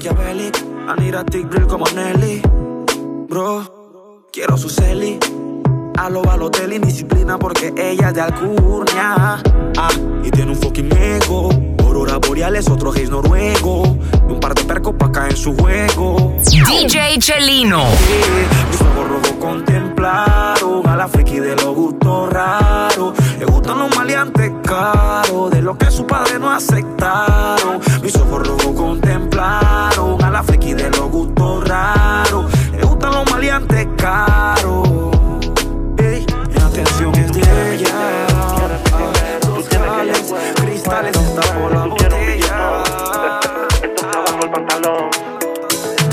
think 0.07 0.19
Machiavelli, 0.19 0.51
I 0.87 0.95
need 0.99 1.15
a 1.15 1.23
thick 1.23 1.49
drill 1.49 1.67
como 1.67 1.85
Nelly. 1.93 2.41
Bro, 3.27 4.25
quiero 4.31 4.57
su 4.57 4.69
celi. 4.69 5.19
A 5.97 6.09
lo 6.09 6.21
Balotelli, 6.21 6.79
disciplina 6.79 7.37
porque 7.37 7.73
ella 7.75 8.09
es 8.09 8.13
de 8.13 8.21
Alcurnia. 8.21 9.41
Ah, 9.77 9.89
y 10.23 10.29
tiene 10.31 10.51
un 10.51 10.57
fucking 10.57 10.95
ego. 10.95 11.49
Aurora 11.97 12.19
boreales, 12.19 12.69
otro 12.69 12.91
gays 12.91 13.09
noruego. 13.09 13.97
Y 14.29 14.31
un 14.31 14.39
par 14.39 14.53
de 14.53 14.63
percos 14.65 14.93
pa' 14.99 15.11
caer 15.11 15.31
en 15.31 15.37
su 15.37 15.55
juego. 15.55 16.35
DJ 16.45 17.17
Chelino. 17.17 17.85
Mis 18.69 18.81
ojos 18.81 19.09
rojos 19.09 19.33
contemplaron 19.39 20.87
a 20.87 20.95
la 20.95 21.07
friki 21.07 21.39
de 21.39 21.55
los 21.55 21.73
gustos 21.73 22.31
raros. 22.31 23.13
Le 23.39 23.45
gustan 23.45 23.79
los 23.79 23.95
maleantes 23.95 24.51
caros, 24.63 25.49
de 25.49 25.63
lo 25.63 25.75
que 25.75 25.89
su 25.89 26.05
padre 26.05 26.37
no 26.37 26.51
aceptaron. 26.51 27.79
Mis 28.03 28.15
ojos 28.15 28.47
rojos 28.47 28.75
contemplaron 28.75 30.23
a 30.23 30.29
la 30.29 30.43
friki 30.43 30.75
de 30.75 30.91
los 30.91 31.09
gustos 31.09 31.67
raros. 31.67 32.45
Le 32.73 32.83
gustan 32.83 33.11
los 33.11 33.31
maleantes 33.31 33.87
caros. 33.97 34.87
Ey, 35.97 36.27
mi 36.47 36.61
atención 36.61 37.15
es 37.15 37.33
de 37.33 37.75
ella. 37.75 38.27
Cristales, 39.41 40.33
cristales, 40.61 41.26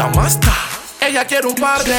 Damasta. 0.05 0.53
Ella 1.01 1.25
quiere 1.25 1.47
un 1.47 1.55
par 1.55 1.83
de 1.83 1.97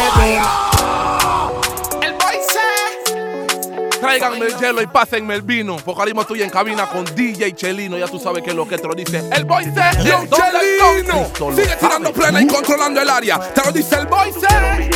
El 2.03 2.13
boy 2.13 2.37
se. 2.47 3.99
Tráiganme 3.99 4.45
el 4.45 4.55
hielo 4.59 4.79
y 4.83 4.85
pásenme 4.85 5.33
el 5.33 5.41
vino. 5.41 5.77
Mismo 6.05 6.21
estoy 6.21 6.43
en 6.43 6.51
cabina 6.51 6.85
con 6.85 7.03
DJ 7.03 7.55
Chelino. 7.55 7.97
Ya 7.97 8.07
tú 8.07 8.19
sabes 8.19 8.43
que 8.43 8.51
es 8.51 8.55
lo 8.55 8.67
que 8.67 8.77
te 8.77 8.87
lo 8.87 8.93
dice. 8.93 9.23
El 9.31 9.45
boy 9.45 9.63
se. 9.65 10.03
Yo, 10.03 10.23
¿Dónde 10.29 10.37
Chelino. 10.77 11.55
Sigue 11.55 11.75
tirando 11.77 12.13
plena 12.13 12.43
y 12.43 12.45
controlando 12.45 13.01
el 13.01 13.09
área. 13.09 13.39
Te 13.39 13.65
lo 13.65 13.71
dice 13.71 13.95
el 13.95 14.05
boy 14.05 14.31
se. 14.33 14.91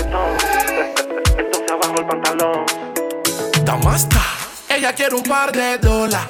Damasta. 3.64 4.22
Ella 4.70 4.93
quiere 4.93 5.16
un 5.16 5.24
par 5.24 5.51
de 5.51 5.80
dólares. 5.80 6.30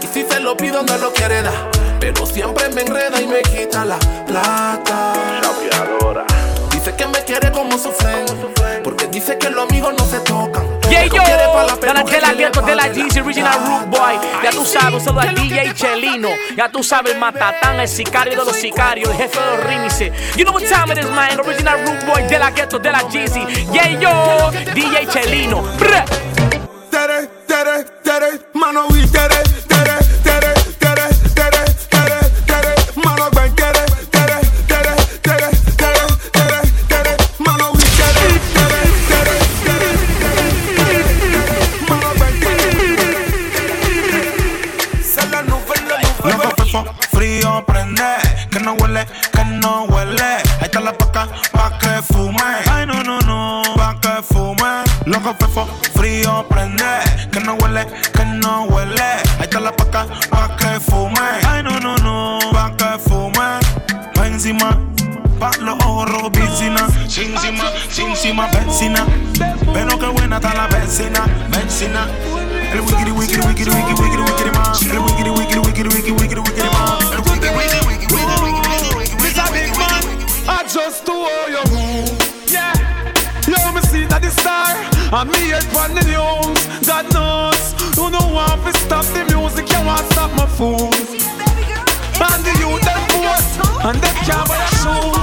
Y 0.00 0.06
si 0.06 0.22
se 0.22 0.38
lo 0.38 0.56
pido, 0.56 0.84
no 0.84 0.96
lo 0.96 1.12
quiere 1.12 1.42
dar. 1.42 1.83
Pero 2.00 2.26
siempre 2.26 2.68
me 2.70 2.82
enreda 2.82 3.20
y 3.20 3.26
me 3.26 3.42
quita 3.42 3.84
la 3.84 3.98
plata. 4.26 5.12
Dice 6.70 6.94
que 6.96 7.06
me 7.06 7.24
quiere 7.24 7.50
como 7.50 7.78
sufren. 7.78 8.26
Porque 8.82 9.06
dice 9.06 9.38
que 9.38 9.48
los 9.48 9.68
amigos 9.68 9.94
no 9.96 10.04
se 10.04 10.20
tocan. 10.20 10.74
Yeah, 10.90 11.06
yo, 11.06 11.16
la 11.16 11.24
de 11.24 11.94
la 11.94 12.04
peluca 12.04 12.60
de 12.60 12.76
la 12.76 12.92
Jeezy 12.92 13.20
Original 13.20 13.58
Root 13.66 13.86
Boy. 13.98 14.18
Ya 14.42 14.50
tú 14.50 14.64
sabes, 14.66 15.02
saludo 15.02 15.20
al 15.20 15.34
DJ 15.34 15.72
Chelino. 15.74 16.28
Ya 16.56 16.68
tú 16.68 16.82
sabes, 16.82 17.16
matatán, 17.16 17.80
el 17.80 17.88
sicario 17.88 18.38
de 18.38 18.44
los 18.44 18.54
sicarios, 18.56 19.10
el 19.10 19.16
jefe 19.16 19.40
de 19.40 19.56
los 19.56 19.64
remixes. 19.64 20.36
You 20.36 20.44
know 20.44 20.52
what 20.52 20.62
time 20.64 20.92
it 20.92 20.98
is, 20.98 21.10
man. 21.10 21.40
Original 21.40 21.78
Root 21.86 22.04
Boy 22.04 22.22
de 22.24 22.38
la 22.38 22.50
gueto 22.50 22.78
de 22.78 22.92
la 22.92 23.08
Jeezy. 23.08 23.40
Yeah, 23.72 23.98
yo, 23.98 24.50
DJ 24.74 25.06
Chelino. 25.08 25.62
Tere, 26.90 27.28
tere, 27.46 27.84
tere, 28.02 28.40
mano 28.52 28.86
tere, 29.10 29.42
tere, 29.66 29.98
tere, 30.22 30.53
frío, 47.24 47.64
prende. 47.66 48.02
Que 48.50 48.60
no 48.60 48.74
huele, 48.74 49.06
que 49.32 49.44
no 49.44 49.84
huele. 49.84 50.36
Ahí 50.60 50.64
está 50.64 50.80
la 50.80 50.92
paca, 50.92 51.26
pa' 51.52 51.78
que 51.78 52.02
fume. 52.02 52.42
Ay, 52.70 52.86
no, 52.86 53.02
no, 53.02 53.18
no, 53.20 53.62
pa' 53.76 53.98
que 54.00 54.22
fume. 54.22 54.84
Loco, 55.06 55.34
fefo, 55.38 55.66
frío, 55.94 56.46
prende. 56.48 56.84
Que 57.32 57.40
no 57.40 57.54
huele, 57.54 57.86
que 58.12 58.24
no 58.24 58.64
huele. 58.64 59.02
Ahí 59.38 59.42
está 59.42 59.60
la 59.60 59.72
paca, 59.72 60.06
pa' 60.30 60.56
que 60.56 60.80
fume. 60.80 61.20
Ay, 61.48 61.62
no, 61.62 61.80
no, 61.80 61.96
no, 61.96 62.38
pa' 62.52 62.76
que 62.76 62.98
fume. 62.98 63.58
Pa' 64.14 64.26
encima. 64.26 64.78
Pa' 65.40 65.50
los 65.60 65.76
ojos 65.84 66.10
rojos, 66.10 66.30
piscina. 66.30 66.86
Sin 67.08 67.32
encima, 67.34 67.64
sin 67.90 68.36
vecina. 68.52 69.06
Pero 69.72 69.98
qué 69.98 70.06
buena 70.06 70.36
está 70.36 70.54
la 70.54 70.66
vecina, 70.68 71.24
vecina. 71.48 72.06
El 72.72 72.80
wikiri, 72.80 73.12
wikiri, 73.12 73.40
wikiri, 73.40 73.70
wikiri, 73.70 74.02
wikiri, 74.02 74.22
wikiri, 74.22 74.50
ma. 74.50 74.72
El 74.80 74.98
wikiri, 74.98 74.98
wikiri, 74.98 74.98
wikiri, 74.98 75.13
and 85.14 85.30
me 85.30 85.38
head 85.50 85.64
on 85.76 85.94
the 85.94 86.02
news. 86.10 86.86
God 86.86 87.06
knows, 87.14 87.74
you 87.96 88.10
know 88.10 88.26
want 88.34 88.64
to 88.64 88.72
stop 88.80 89.04
the 89.06 89.24
music, 89.32 89.70
you 89.70 89.86
want 89.86 90.04
stop 90.12 90.30
my 90.32 90.46
food. 90.46 90.92
And 92.18 92.44
the 92.44 92.52
youth 92.58 92.82
them 92.82 93.02
vote, 93.10 93.86
and 93.86 93.98
them 94.02 94.14
can't 94.26 94.48
buy 94.48 94.64
shoes. 94.80 94.82
I 94.82 95.13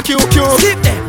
A 0.00 0.02
Q 0.02 0.16
Q. 0.30 0.40
Skip 0.56 0.82
them. 0.82 0.99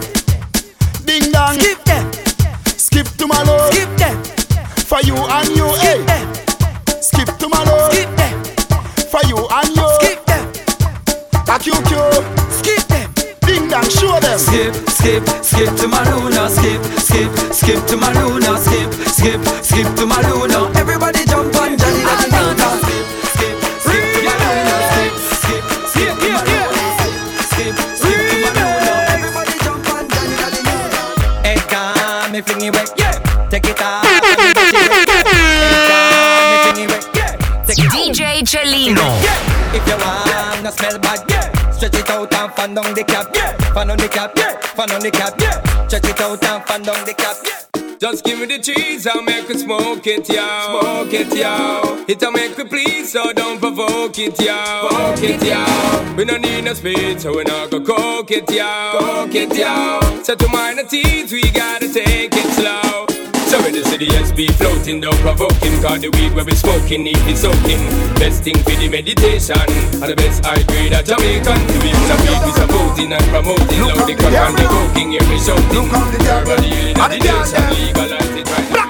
On 45.01 45.09
the 45.09 45.17
cap, 45.17 45.33
yeah. 45.39 45.87
Stretch 45.87 46.09
it 46.09 46.21
out 46.21 46.43
and 46.43 46.63
fan 46.65 46.81
down 46.83 47.05
the 47.05 47.13
cap, 47.13 47.35
yeah. 47.43 47.97
Just 47.99 48.23
give 48.23 48.39
me 48.39 48.45
the 48.45 48.59
cheese, 48.59 49.05
I'll 49.07 49.21
make 49.21 49.49
it 49.49 49.59
smoke 49.59 50.05
it, 50.05 50.27
yo. 50.29 50.81
Smoke 50.81 51.13
it, 51.13 51.35
yo. 51.35 52.05
It'll 52.07 52.31
make 52.31 52.57
me 52.57 52.63
please, 52.65 53.11
so 53.11 53.31
don't 53.33 53.59
provoke 53.59 54.17
it, 54.19 54.39
yo. 54.39 54.87
Provoke 54.89 55.23
it, 55.23 55.43
yo. 55.43 56.15
We 56.15 56.25
don't 56.25 56.41
need 56.41 56.65
no 56.65 56.73
speed, 56.73 57.21
so 57.21 57.35
we 57.35 57.43
not 57.43 57.71
go 57.71 57.81
coke 57.81 58.31
it, 58.31 58.49
yo. 58.51 58.97
Coke 58.99 59.35
it, 59.35 59.55
yo. 59.55 60.23
So 60.23 60.35
to 60.35 60.47
minor 60.49 60.83
teeth, 60.83 61.31
we 61.31 61.41
gotta 61.51 61.91
take 61.91 62.33
it 62.33 62.53
slow. 62.53 63.20
So 63.51 63.59
in 63.67 63.75
the 63.75 63.83
city, 63.83 64.05
yes, 64.05 64.31
be 64.31 64.47
floating, 64.47 65.01
don't 65.01 65.19
provoking. 65.19 65.75
Cause 65.83 65.99
the 65.99 66.07
weed 66.15 66.31
where 66.31 66.47
we 66.47 66.55
smoking, 66.55 67.03
need 67.03 67.19
it 67.27 67.35
soaking. 67.35 67.83
Best 68.15 68.47
thing 68.47 68.55
for 68.63 68.71
the 68.79 68.87
meditation. 68.87 69.59
And 69.99 70.07
the 70.07 70.15
best 70.15 70.39
high 70.47 70.63
grade 70.71 70.95
at 70.95 71.03
Jamaican. 71.03 71.59
The 71.67 71.75
weed 71.83 71.99
a 71.99 72.15
weed, 72.23 72.39
we 72.47 72.51
supporting 72.55 73.11
and 73.11 73.27
promoting. 73.27 73.83
Loud 73.83 74.07
the 74.07 74.15
crack 74.15 74.39
and 74.39 74.55
the 74.55 74.63
coking, 74.71 75.11
here 75.11 75.27
we 75.27 75.35
shouting. 75.35 75.83
Everybody 75.83 76.71
yelling 76.71 76.95
at 76.95 77.11
the 77.11 77.19
nation, 77.19 77.67
legalize 77.75 78.39
it 78.39 78.47
right 78.47 78.71
now. 78.71 78.87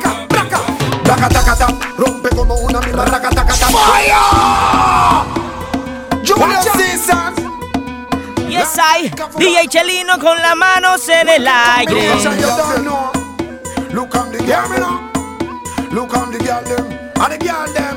Rompe 1.97 2.29
como 2.29 2.53
una 2.61 2.79
misma 2.85 3.05
raca, 3.05 3.33
taca, 3.33 3.57
taca. 3.57 3.65
Julius 6.21 6.69
Caesar. 6.77 7.33
Yes, 8.47 8.77
I, 8.77 9.09
DJ 9.39 9.67
Chelino 9.69 10.19
con 10.19 10.37
las 10.37 10.55
manos 10.55 11.09
en 11.09 11.29
el 11.29 11.47
aire. 11.47 12.13
Look 13.93 14.15
girl, 14.51 14.69
me 14.69 14.77
now. 14.77 15.11
Look 15.91 16.13
on 16.15 16.31
the 16.31 16.39
girl 16.39 16.63
them, 16.63 16.85
and 16.91 17.31
the 17.31 17.37
girl 17.39 17.67
them. 17.71 17.95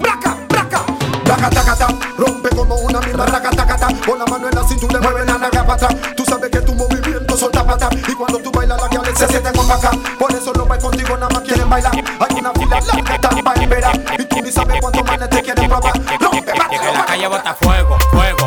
Braca, 0.00 0.32
braca, 0.48 0.80
braca, 1.24 1.50
taca, 1.50 1.74
taca. 1.76 1.88
Rompe 2.16 2.48
como 2.56 2.76
una 2.76 3.00
misma 3.00 3.26
raca, 3.26 3.50
taca, 3.50 3.76
taca. 3.76 4.06
Con 4.06 4.18
la 4.18 4.24
mano 4.26 4.48
en 4.48 4.54
la 4.54 4.64
cintura, 4.66 5.00
mueve 5.00 5.24
la 5.26 5.38
naga 5.38 5.62
para 5.66 5.74
atrás. 5.74 5.96
Tú 6.16 6.24
sabes 6.24 6.50
que 6.50 6.60
tu 6.60 6.74
movimiento 6.74 7.36
solta 7.36 7.64
pata. 7.64 7.90
Y 8.08 8.14
cuando 8.14 8.38
tú 8.38 8.50
bailas, 8.50 8.80
la 8.80 8.88
girl 8.88 9.16
se 9.16 9.28
siente 9.28 9.52
con 9.52 9.70
acá. 9.70 9.90
Por 10.18 10.32
eso 10.32 10.52
no 10.54 10.66
va 10.66 10.78
contigo, 10.78 11.16
nada 11.16 11.28
más 11.28 11.42
quieren 11.42 11.68
bailar. 11.68 11.92
Hay 11.94 12.38
una 12.38 12.52
fila 12.52 12.80
larga, 12.80 13.20
tan 13.20 13.44
para 13.44 13.62
esperar. 13.62 14.00
Y 14.18 14.24
tú 14.24 14.40
ni 14.42 14.50
sabes 14.50 14.80
cuántos 14.80 15.04
manes 15.04 15.28
te 15.28 15.42
quieren 15.42 15.68
probar. 15.68 15.92
Rompe, 16.20 16.52
Que 16.52 16.92
la 16.92 17.04
calle 17.06 17.26
bota 17.26 17.54
fuego. 17.54 17.98
Fuego, 18.12 18.39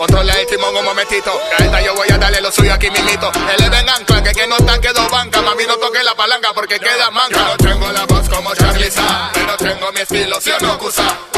controla 0.00 0.32
el 0.32 0.46
timón 0.46 0.74
un 0.74 0.84
momentito. 0.84 1.30
Que 1.56 1.62
a 1.62 1.66
esta 1.66 1.80
yo 1.82 1.94
voy 1.94 2.08
a 2.10 2.16
darle 2.16 2.40
lo 2.40 2.50
suyo 2.50 2.72
aquí 2.72 2.90
mismito. 2.90 3.30
Él 3.54 3.64
es 3.64 3.92
ancla, 3.92 4.22
que 4.22 4.32
quien 4.32 4.48
no 4.48 4.56
está 4.56 4.80
quedó 4.80 5.06
banca. 5.10 5.42
Mami, 5.42 5.66
no 5.66 5.76
toque 5.76 6.02
la 6.02 6.14
palanca 6.14 6.52
porque 6.54 6.80
queda 6.80 7.10
manca. 7.10 7.36
Yo 7.36 7.44
no 7.44 7.56
tengo 7.58 7.92
la 7.92 8.06
voz 8.06 8.26
como 8.30 8.54
Charlie 8.54 8.90
Sa, 8.90 9.30
pero 9.34 9.56
tengo 9.58 9.92
mi 9.92 10.00
estilo, 10.00 10.40
¿sí 10.40 10.50
o 10.52 10.58
no, 10.60 10.78
Cusa? 10.78 11.29